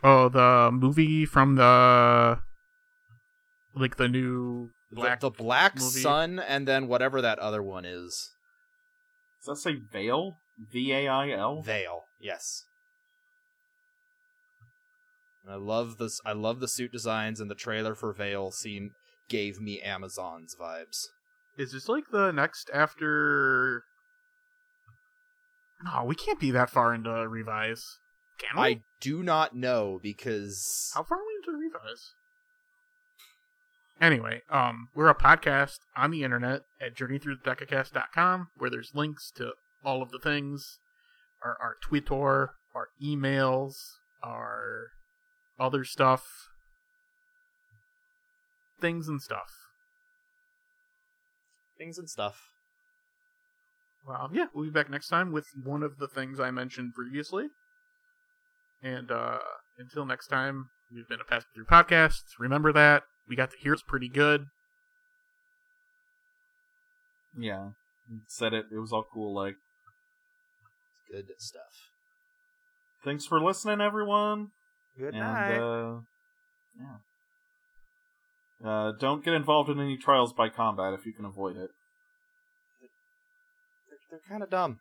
[0.03, 2.39] Oh, the movie from the
[3.75, 6.01] like the new The- Black the, Black movie.
[6.01, 8.31] Sun, and then whatever that other one is.
[9.45, 10.33] does that say veil
[10.71, 12.65] v-a-i-l Vail, yes.
[15.43, 16.19] And I love this.
[16.25, 18.91] I love the suit designs, and the trailer for Vail seemed
[19.29, 21.07] gave me Amazons vibes.
[21.57, 23.83] Is this like the next after?
[25.83, 27.99] No, we can't be that far into Revice.
[28.37, 28.67] Can we?
[28.67, 32.13] I do not know because How far are we into Revice?
[34.01, 39.51] Anyway, um, we're a podcast on the internet at journeythroughthedecacast.com where there's links to
[39.83, 40.79] all of the things,
[41.43, 43.75] our our Twitter, our emails,
[44.23, 44.87] our
[45.59, 46.23] other stuff,
[48.79, 49.51] things and stuff.
[51.77, 52.37] things and stuff.
[54.05, 57.47] Well, yeah, we'll be back next time with one of the things I mentioned previously.
[58.83, 59.39] And uh
[59.77, 62.23] until next time, we've been a Pass Through Podcast.
[62.39, 63.03] Remember that.
[63.29, 64.45] We got to hear it's pretty good.
[67.37, 67.69] yeah
[68.27, 69.55] said it it was all cool like
[71.11, 71.89] Good stuff.
[73.03, 74.49] thanks for listening everyone
[74.99, 75.99] Good and uh
[76.77, 76.97] yeah.
[78.69, 81.69] Uh don't get involved in any trials by combat if you can avoid it.
[83.89, 84.79] They're they're kind of dumb.